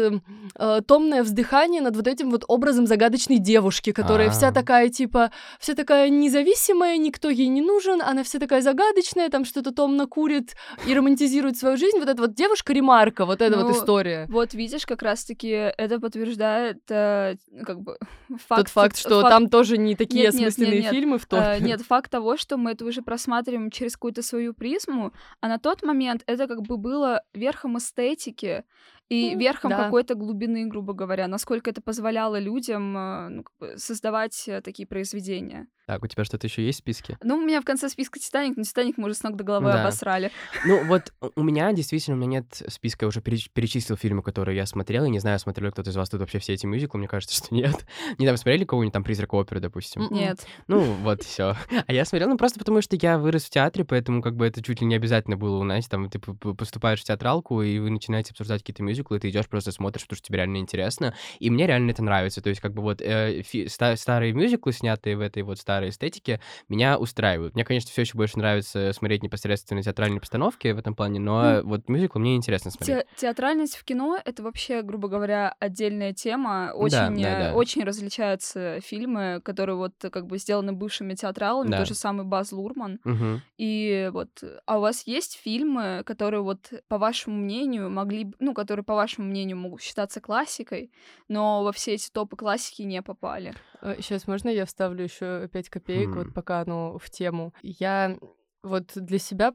[0.56, 4.52] а, томное вздыхание над вот этим вот образом загадочной девушки, которая вся А.
[4.52, 9.72] такая типа, вся такая независимая, никто ей не нужен, она вся такая загадочная, там что-то
[9.72, 10.54] томно курит
[10.86, 11.98] и романтизирует свою жизнь.
[11.98, 14.26] Вот эта вот девушка-ремарка, вот эта вот Ну, история.
[14.28, 17.96] Вот видишь, как раз-таки это подтверждает э, как бы
[18.48, 18.62] факт...
[18.62, 20.90] Тот факт, что факт- там тоже не такие Нет, нет, нет, осмысленные нет.
[20.90, 21.64] фильмы в Э, топе.
[21.64, 25.82] Нет, факт того, что мы это уже просматриваем через какую-то свою призму, а на тот
[25.82, 28.64] момент это как бы было верхом эстетики
[29.08, 29.84] и верхом да.
[29.84, 34.86] какой-то глубины, грубо говоря, насколько это позволяло людям э, ну, как бы создавать э, такие
[34.86, 35.66] произведения.
[35.86, 37.18] Так, у тебя что-то еще есть в списке?
[37.22, 39.72] Ну, у меня в конце списка «Титаник», но «Титаник» мы уже с ног до головы
[39.72, 39.82] Да.
[39.82, 40.30] обосрали.
[40.64, 44.56] Ну, вот у- меня действительно, у меня нет списка, я уже переч- перечислил фильмы, которые
[44.56, 46.98] я смотрел, и не знаю, смотрел ли кто-то из вас тут вообще все эти мюзиклы,
[46.98, 47.84] мне кажется, что нет.
[48.18, 50.02] Недавно смотрели кого-нибудь там «Призрак оперы», допустим?
[50.02, 50.14] М-м.
[50.14, 50.46] Нет.
[50.68, 51.56] Ну, вот, все.
[51.86, 54.62] А я смотрел, ну, просто потому что я вырос в театре, поэтому как бы это
[54.62, 55.88] чуть ли не обязательно было у нас.
[55.88, 59.72] Там ты поступаешь в театралку, и вы начинаете обсуждать какие-то мюзиклы, и ты идешь просто
[59.72, 61.14] смотришь, потому что тебе реально интересно.
[61.40, 62.40] И мне реально это нравится.
[62.42, 65.88] То есть, как бы вот э, фи- ста- старые мюзиклы, снятые в этой вот старой
[65.90, 67.54] эстетике, меня устраивают.
[67.54, 71.88] Мне, конечно, все еще больше нравится смотреть непосредственно театральные постановки в этом плане, но вот
[71.88, 72.98] мюзиклы мне интересно смотреть.
[72.98, 76.68] Те- театральность в кино— это вообще, грубо говоря, отдельная тема.
[76.68, 77.54] Да, Очень, да, э, да.
[77.54, 81.78] очень различаются фильмы, которые вот как бы сделаны бывшими театралами, Да.
[81.78, 83.00] тот же самый Баз Лурман.
[83.04, 83.40] Мгм.
[83.58, 84.28] И вот,
[84.66, 89.26] а у вас есть фильмы, которые вот, по вашему мнению, могли, ну, которые, по вашему
[89.28, 90.92] мнению, могут считаться классикой,
[91.28, 93.54] но во все эти топы классики не попали?
[93.98, 96.18] Сейчас можно я вставлю еще 5 копеек, Хм.
[96.18, 97.52] вот пока оно в тему.
[97.62, 98.16] Я
[98.62, 99.54] вот для себя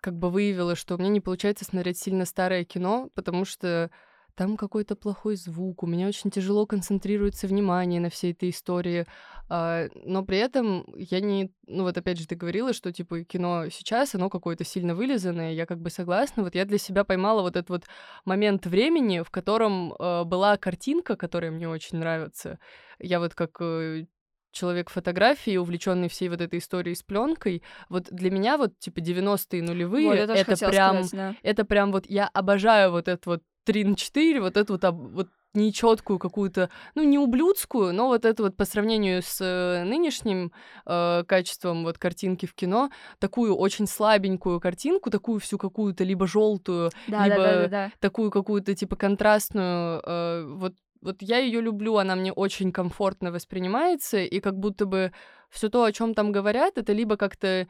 [0.00, 3.90] как бы выявила, что у меня не получается смотреть сильно старое кино, потому что
[4.38, 9.04] там какой-то плохой звук, у меня очень тяжело концентрируется внимание на всей этой истории,
[9.48, 11.50] а, но при этом я не...
[11.66, 15.66] Ну вот опять же ты говорила, что типа кино сейчас, оно какое-то сильно вылизанное, я
[15.66, 17.84] как бы согласна, вот я для себя поймала вот этот вот
[18.24, 22.60] момент времени, в котором э, была картинка, которая мне очень нравится.
[23.00, 24.06] Я вот как э,
[24.52, 29.62] человек фотографии, увлеченный всей вот этой историей с пленкой, вот для меня вот типа 90-е
[29.62, 31.34] нулевые, Вот, это прям, сказать, да.
[31.42, 35.28] это прям вот я обожаю вот это вот 3 на 4, вот эту вот, вот
[35.52, 40.52] нечеткую какую-то, ну, не ублюдскую, но вот это вот по сравнению с э, нынешним
[40.86, 46.90] э, качеством вот картинки в кино, такую очень слабенькую картинку, такую всю какую-то либо желтую,
[47.08, 47.92] Да, либо да, да, да, да.
[48.00, 54.18] такую какую-то типа контрастную, э, вот вот я ее люблю, она мне очень комфортно воспринимается,
[54.18, 55.12] и как будто бы
[55.50, 57.66] все то, о чем там говорят, это либо как-то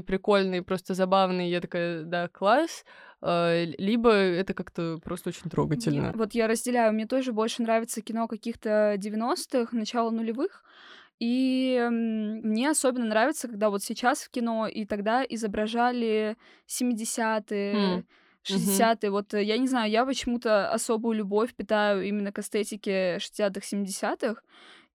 [0.00, 2.84] прикольно, и просто забавно, и я такая, да, класс,
[3.22, 6.02] э, либо это как-то просто очень трогательно.
[6.02, 10.62] Мне- вот я разделяю, мне тоже больше нравится кино каких-то 90-х, начала нулевых.
[11.18, 18.06] И мне особенно нравится, когда вот сейчас в кино и тогда изображали 70-е, М,
[18.42, 19.10] 60-е.
[19.10, 24.42] Вот э, я не знаю, я почему-то особую любовь питаю именно к эстетике 60-х, 70-х.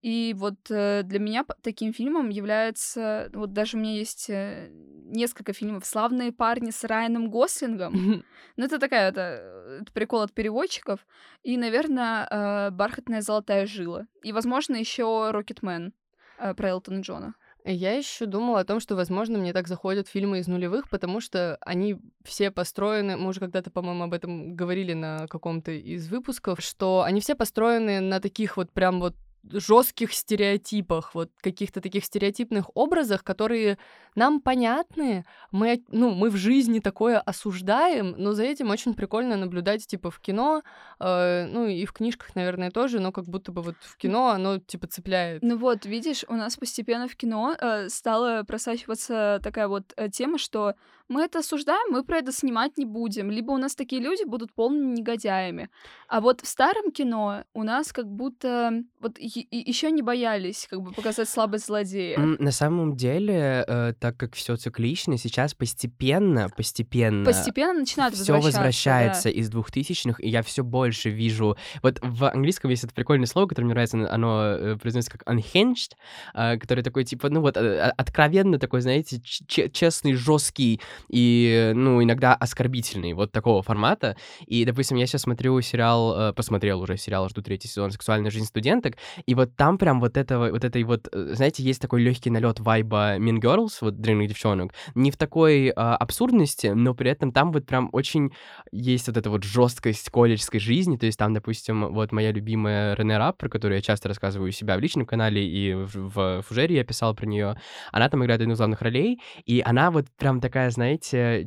[0.05, 3.31] И вот э, для меня таким фильмом является...
[3.33, 8.23] Вот даже у меня есть э, несколько фильмов «Славные парни» с Райаном Гослингом.
[8.55, 10.99] Ну, это такая, это, это прикол от переводчиков.
[11.41, 14.05] И, наверное, э, «Бархатная золотая жила».
[14.21, 15.91] И, возможно, еще «Рокетмен»
[16.37, 17.33] про Элтона Джона.
[17.63, 21.57] Я еще думала о том, что, возможно, мне так заходят фильмы из нулевых, потому что
[21.61, 27.01] они все построены, мы уже когда-то, по-моему, об этом говорили на каком-то из выпусков, что
[27.01, 29.15] они все построены на таких вот прям вот
[29.51, 33.77] жестких стереотипах, вот каких-то таких стереотипных образах, которые
[34.15, 39.85] нам понятны, мы, ну, мы в жизни такое осуждаем, но за этим очень прикольно наблюдать,
[39.85, 40.63] типа, в кино,
[40.99, 44.59] э, ну, и в книжках, наверное, тоже, но как будто бы вот в кино оно,
[44.59, 45.43] типа, цепляет.
[45.43, 50.37] Ну вот, видишь, у нас постепенно в кино э, стала просачиваться такая вот э, тема,
[50.37, 50.75] что
[51.07, 53.29] мы это осуждаем, мы про это снимать не будем.
[53.31, 55.69] Либо у нас такие люди будут полными негодяями.
[56.07, 60.91] А вот в старом кино у нас как будто вот еще не боялись как бы
[60.91, 62.17] показать слабость злодея.
[62.17, 69.25] На самом деле, э, так как все циклично, сейчас постепенно, постепенно Постепенно начинают все возвращается
[69.25, 69.29] да.
[69.29, 71.57] из двухтысячных, и я все больше вижу.
[71.81, 75.93] Вот в английском есть это прикольное слово, которое мне нравится, оно э, произносится как unhinged,
[76.33, 82.33] э, который такой типа, ну вот э, откровенно такой, знаете, честный, жесткий и, ну иногда
[82.33, 84.15] оскорбительный, вот такого формата.
[84.45, 88.45] И, допустим, я сейчас смотрю сериал, э, посмотрел уже сериал, жду третий сезон "Сексуальная жизнь
[88.45, 92.29] студенток", и вот там прям вот этого, вот этой вот, э, знаете, есть такой легкий
[92.29, 97.31] налет вайба Mean Girls, вот древних девчонок, не в такой а, абсурдности, но при этом
[97.31, 98.31] там вот прям очень
[98.71, 103.17] есть вот эта вот жесткость колледжской жизни, то есть там, допустим, вот моя любимая Рене
[103.17, 106.75] Рап, про которую я часто рассказываю у себя в личном канале, и в, в Фужере
[106.75, 107.59] я писал про нее,
[107.91, 110.84] она там играет одну из главных ролей, и она вот прям такая, знаете,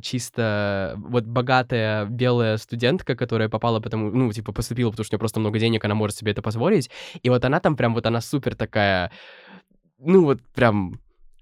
[0.01, 5.19] чисто вот богатая белая студентка, которая попала потому, ну, типа, поступила, потому что у нее
[5.19, 6.89] просто много денег, она может себе это позволить,
[7.21, 9.11] и вот она там прям вот она супер такая,
[9.99, 10.99] ну, вот прям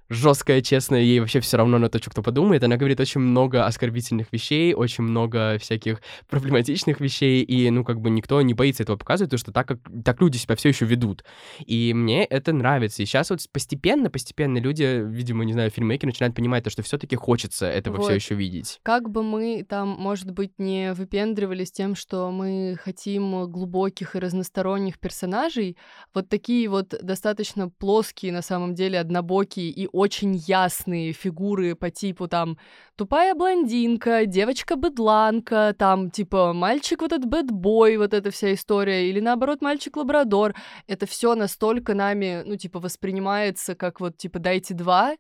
[0.10, 2.64] жесткая, честная, ей вообще все равно на то, что кто подумает.
[2.64, 8.10] Она говорит очень много оскорбительных вещей, очень много всяких проблематичных вещей, и, ну, как бы
[8.10, 11.24] никто не боится этого показывать, потому что так, как, так люди себя все еще ведут.
[11.66, 13.04] И мне это нравится.
[13.04, 17.16] И сейчас вот постепенно, постепенно люди, видимо, не знаю, фильмейкеры начинают понимать то, что все-таки
[17.16, 18.06] хочется этого Вот.
[18.06, 18.80] все еще видеть.
[18.84, 25.00] Как бы мы там, может быть, не выпендривались тем, что мы хотим глубоких и разносторонних
[25.00, 25.78] персонажей,
[26.14, 32.28] вот такие вот достаточно плоские, на самом деле, однобокие и очень ясные фигуры по типу
[32.28, 32.58] там
[32.96, 39.62] тупая блондинка, девочка-быдланка, там типа мальчик вот этот бэтбой, вот эта вся история, или наоборот
[39.62, 40.56] мальчик-лабрадор.
[40.88, 45.16] Это все настолько нами, ну, типа, воспринимается как вот, типа, дайте два,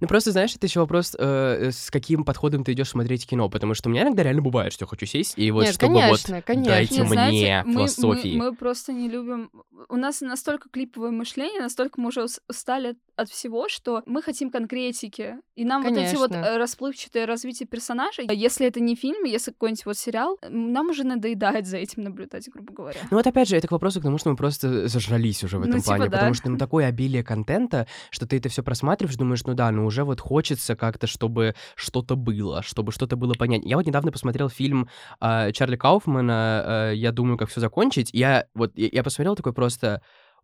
[0.00, 3.74] Ну, просто, знаешь, это еще вопрос, э, с каким подходом ты идешь смотреть кино, потому
[3.74, 6.36] что у меня иногда реально бывает, что я хочу сесть, и вот Нет, чтобы конечно,
[6.36, 6.70] вот конечно.
[6.72, 8.36] дайте Нет, мне знаете, мы- философии.
[8.36, 9.50] Мы, мы просто не любим...
[9.88, 14.22] У нас настолько клиповое мышление, настолько мы уже ус- устали от, от всего, что мы
[14.22, 15.36] хотим конкретики.
[15.56, 16.48] И нам вот эти вот Конечно.
[16.50, 21.66] э, расплывчатые развитие персонажей, если это не фильм, если какой-нибудь вот сериал, нам уже надоедает
[21.66, 23.00] за этим наблюдать, грубо говоря.
[23.10, 25.60] Ну вот опять же, это к вопросу к тому, что мы просто зажрались уже в
[25.60, 26.16] Ну, этом типа плане, да.
[26.18, 29.84] потому что ну такое обилие контента, что ты это все просматриваешь, думаешь, ну да, ну
[29.84, 33.68] уже вот хочется как-то, чтобы что-то было, чтобы что-то было понятно.
[33.68, 34.88] Я вот недавно посмотрел фильм
[35.18, 38.10] а, Чарли Кауфмана а, «Я думаю, как все закончить».
[38.12, 40.00] Я вот я, я посмотрел такой просто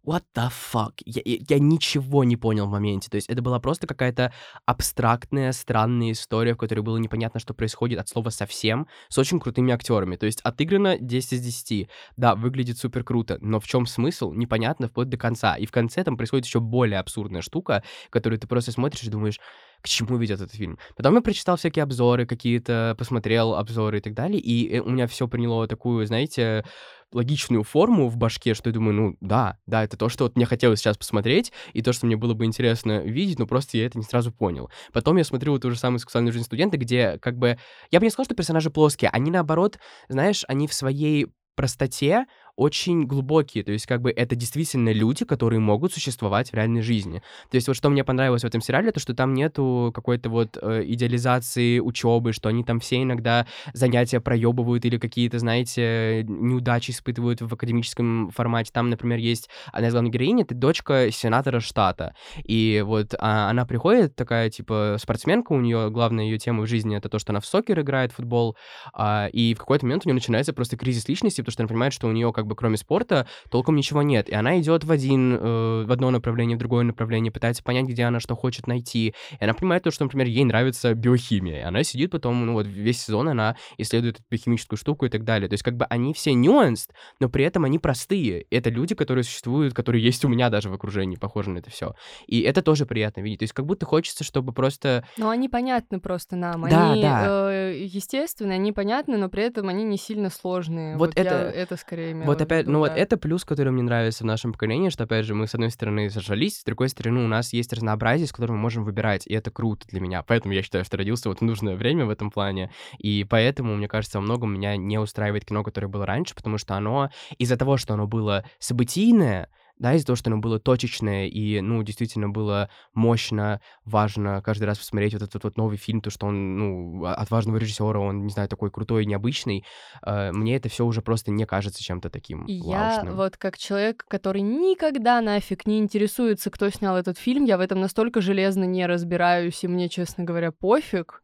[0.07, 0.93] What the fuck?
[1.07, 3.09] Я, я, ничего не понял в моменте.
[3.09, 4.35] То есть это была просто какая-то
[4.67, 9.73] абстрактная, странная история, в которой было непонятно, что происходит от слова совсем, с очень крутыми
[9.73, 10.17] актерами.
[10.17, 11.89] То есть отыграно 10 из 10.
[12.19, 15.57] Да, выглядит супер круто, но в чем смысл, непонятно вплоть до конца.
[15.57, 19.41] И в конце там происходит еще более абсурдная штука, которую ты просто смотришь и думаешь,
[19.85, 20.79] к чему ведет этот фильм.
[20.97, 25.07] Потом я прочитал всякие обзоры какие-то, посмотрел обзоры и так далее, и э, у меня
[25.07, 26.65] все приняло такую, знаете,
[27.13, 30.47] логичную форму в башке, что я думаю, ну да, да, это то, что вот мне
[30.47, 33.99] хотелось сейчас посмотреть, и то, что мне было бы интересно видеть, но просто я это
[33.99, 34.71] не сразу понял.
[34.95, 37.59] Потом я смотрю вот ту же самую «Сексуальную жизнь студента», где как бы...
[37.91, 39.79] Я бы не сказал, что персонажи плоские, они наоборот,
[40.09, 42.25] знаешь, они в своей простоте
[42.57, 47.23] очень глубокие, то есть как бы это действительно люди, которые могут существовать в реальной жизни.
[47.51, 50.57] То есть вот что мне понравилось в этом сериале, то что там нету какой-то вот
[50.61, 57.41] э, идеализации учебы, что они там все иногда занятия проебывают или какие-то, знаете, неудачи испытывают
[57.41, 58.71] в академическом формате.
[58.73, 63.67] Там, например, есть одна из главных героинь, это дочка сенатора штата, и вот а, она
[63.67, 67.41] приходит такая типа спортсменка, у нее главная ее тема в жизни это то, что она
[67.41, 68.57] в сокер играет, в футбол,
[68.93, 71.93] а, и в какой-то момент у нее начинается просто кризис личности, потому что она понимает,
[71.93, 74.29] что у нее как бы кроме спорта толком ничего нет.
[74.29, 78.05] И она идет в один, э, в одно направление, в другое направление, пытается понять, где
[78.05, 79.15] она что хочет найти.
[79.41, 81.61] И она понимает то, что, например, ей нравится биохимия.
[81.61, 85.25] И она сидит потом, ну вот весь сезон она исследует эту биохимическую штуку и так
[85.25, 85.49] далее.
[85.49, 86.89] То есть как бы они все нюанс,
[87.21, 88.47] но при этом они простые.
[88.51, 91.95] Это люди, которые существуют, которые есть у меня даже в окружении, похоже на это все.
[92.27, 93.41] И это тоже приятно видеть.
[93.41, 95.07] То есть как будто хочется, чтобы просто...
[95.17, 96.69] Ну, они понятны просто нам.
[96.69, 97.51] Да, они, да.
[97.51, 100.97] Э, естественные, они понятны, но при этом они не сильно сложные.
[100.97, 102.97] Вот это- я это скорее имела Вот опять, ну вот да.
[102.97, 106.11] это плюс, который мне нравится в нашем поколении, что опять же мы с одной стороны
[106.11, 109.53] зажались, с другой стороны у нас есть разнообразие, с которым мы можем выбирать, и это
[109.53, 110.25] круто для меня.
[110.25, 113.87] Поэтому я считаю, что родился вот в нужное время в этом плане, и поэтому, мне
[113.87, 117.77] кажется, во многом меня не устраивает кино, которое было раньше, потому что оно из-за того,
[117.77, 119.49] что оно было событийное,
[119.79, 124.79] да, из-за того, что оно было точечное и, ну, действительно было мощно, важно каждый раз
[124.79, 128.31] посмотреть вот этот вот новый фильм, то, что он, ну, от важного режиссера, он, не
[128.33, 129.65] знаю, такой крутой, необычный,
[130.07, 133.15] э, мне это все уже просто не кажется чем-то таким И я ваушным.
[133.15, 137.81] вот как человек, который никогда нафиг не интересуется, кто снял этот фильм, я в этом
[137.81, 141.23] настолько железно не разбираюсь, и мне, честно говоря, пофиг,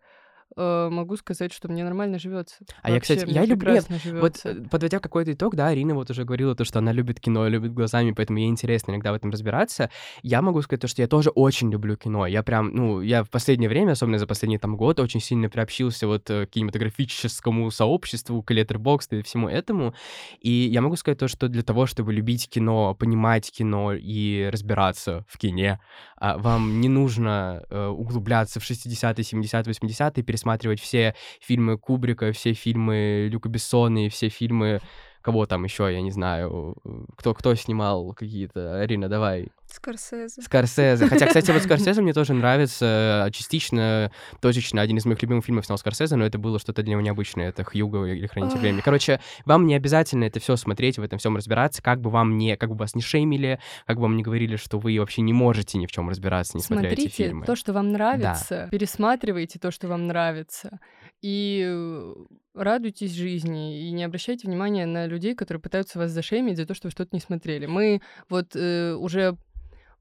[0.56, 2.56] э, могу сказать, что мне нормально живется.
[2.82, 3.86] А я, кстати, я люблю- нет,
[4.20, 7.48] Вот э, подводя какой-то итог, да, Арина вот уже говорила то, что она любит кино,
[7.48, 9.90] любит глазами, поэтому ей интересно иногда в этом разбираться.
[10.22, 12.26] Я могу сказать то, что я тоже очень люблю кино.
[12.26, 16.06] Я прям, ну, я в последнее время, особенно за последний там год, очень сильно приобщился
[16.06, 19.94] вот э, к кинематографическому сообществу, к Letterboxd и всему этому.
[20.40, 25.24] И я могу сказать то, что для того, чтобы любить кино, понимать кино и разбираться
[25.28, 25.80] в кине,
[26.16, 33.28] а, вам не нужно углубляться в 60-е, 70-е, 80-е, пересматривать все фильмы Кубрика, все фильмы
[33.30, 34.80] Люка Бессона и все фильмы
[35.22, 36.76] кого там еще, я не знаю,
[37.16, 38.80] кто, кто снимал какие-то.
[38.80, 39.48] Арина, давай.
[39.66, 40.42] Скорсезе.
[40.42, 41.06] Скорсезе.
[41.06, 44.10] Хотя, кстати, вот Скорсезе мне тоже нравится частично,
[44.40, 44.80] точечно.
[44.80, 47.50] Один из моих любимых фильмов снял Скорсезе, но это было что-то для него необычное.
[47.50, 48.80] Это Хьюго или Хранитель времени.
[48.80, 52.56] Короче, вам не обязательно это все смотреть, в этом всем разбираться, как бы вам не,
[52.56, 55.78] как бы вас не шеймили, как бы вам не говорили, что вы вообще не можете
[55.78, 57.46] ни в чем разбираться, не смотря эти Смотрите фильмы.
[57.46, 60.80] то, что вам нравится, пересматривайте то, что вам нравится,
[61.22, 62.14] и э,
[62.54, 66.88] радуйтесь жизни, и не обращайте внимания на людей, которые пытаются вас зашеймить за то, что
[66.88, 67.66] вы что-то не смотрели.
[67.66, 69.36] Мы вот э, уже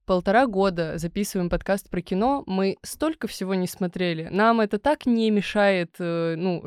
[0.05, 4.27] полтора года записываем подкаст про кино, мы столько всего не смотрели.
[4.31, 6.63] Нам это так не мешает, э, ну,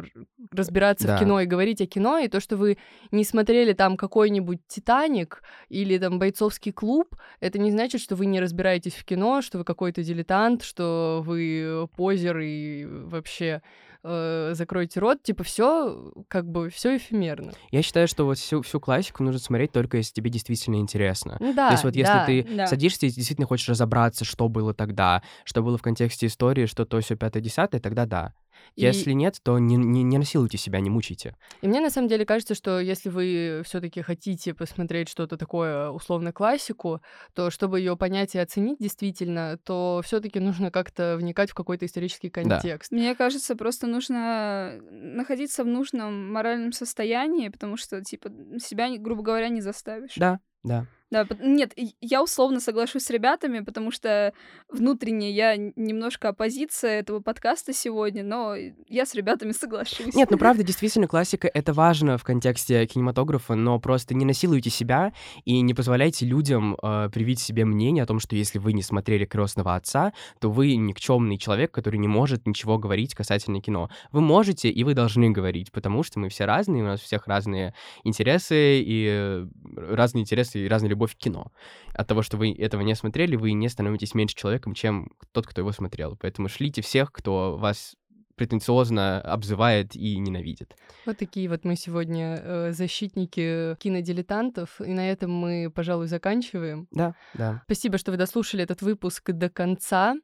[0.52, 1.16] разбираться Да.
[1.16, 2.78] в кино и говорить о кино, и то, что вы
[3.10, 8.38] не смотрели там какой-нибудь «Титаник» или там «Бойцовский клуб», это не значит, что вы не
[8.38, 13.60] разбираетесь в кино, что вы какой-то дилетант, что вы позер и вообще
[14.04, 15.22] э, закройте рот.
[15.22, 17.52] Типа все как бы все эфемерно.
[17.70, 21.36] Я считаю, что вот всю, всю классику нужно смотреть только если тебе действительно интересно.
[21.40, 22.26] Ну да, То есть вот если да.
[22.26, 22.66] ты да.
[22.66, 27.00] садишься и действительно хочешь разобраться, что было тогда, что было в контексте истории, что то,
[27.00, 28.34] все пятое, десятое, тогда да.
[28.76, 31.36] И- Если нет, то не, не, не насилуйте себя, не мучайте.
[31.60, 36.32] И мне на самом деле кажется, что если вы все-таки хотите посмотреть что-то такое, условно
[36.32, 37.00] классику,
[37.34, 42.30] то чтобы ее понять и оценить действительно, то все-таки нужно как-то вникать в какой-то исторический
[42.30, 42.92] контекст.
[42.92, 49.48] Мне кажется, просто нужно находиться в нужном моральном состоянии, потому что, типа, себя, грубо говоря,
[49.48, 50.14] не заставишь.
[50.16, 50.86] Да, да.
[51.12, 54.32] Да, нет, я условно соглашусь с ребятами, потому что
[54.70, 58.54] внутренне я немножко оппозиция этого подкаста сегодня, но
[58.88, 60.14] я с ребятами соглашусь.
[60.14, 65.12] Нет, ну правда, действительно, классика— это важно в контексте кинематографа, но просто не насилуйте себя
[65.44, 69.26] и не позволяйте людям э, привить себе мнение о том, что если вы не смотрели
[69.26, 73.90] «Крестного отца», то вы никчемный человек, который не может ничего говорить касательно кино.
[74.12, 77.26] Вы можете, и вы должны говорить, потому что мы все разные, у нас у всех
[77.26, 79.46] разные интересы, и э,
[79.76, 81.52] разные интересы, и разная любовь к кино.
[81.94, 85.60] От того, что вы этого не смотрели, вы не становитесь меньше человеком, чем тот, кто
[85.60, 86.16] его смотрел.
[86.20, 87.96] Поэтому шлите всех, кто вас
[88.36, 90.74] претенциозно обзывает и ненавидит.
[91.06, 96.88] Вот такие вот мы сегодня э, защитники кинодилетантов, и на этом мы, пожалуй, заканчиваем.
[96.90, 97.62] Да, да.
[97.66, 100.14] Спасибо, что вы дослушали этот выпуск до конца.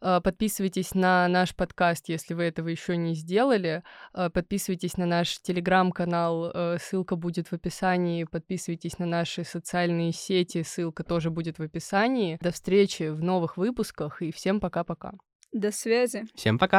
[0.00, 3.82] Э, Подписывайтесь на наш подкаст, если вы этого еще не сделали.
[4.14, 8.24] Э, Подписывайтесь на наш телеграм-канал, э, ссылка будет в описании.
[8.24, 12.38] Подписывайтесь на наши социальные сети, ссылка тоже будет в описании.
[12.40, 15.12] До встречи в новых выпусках и всем пока-пока.
[15.52, 16.24] До связи.
[16.34, 16.78] Всем пока!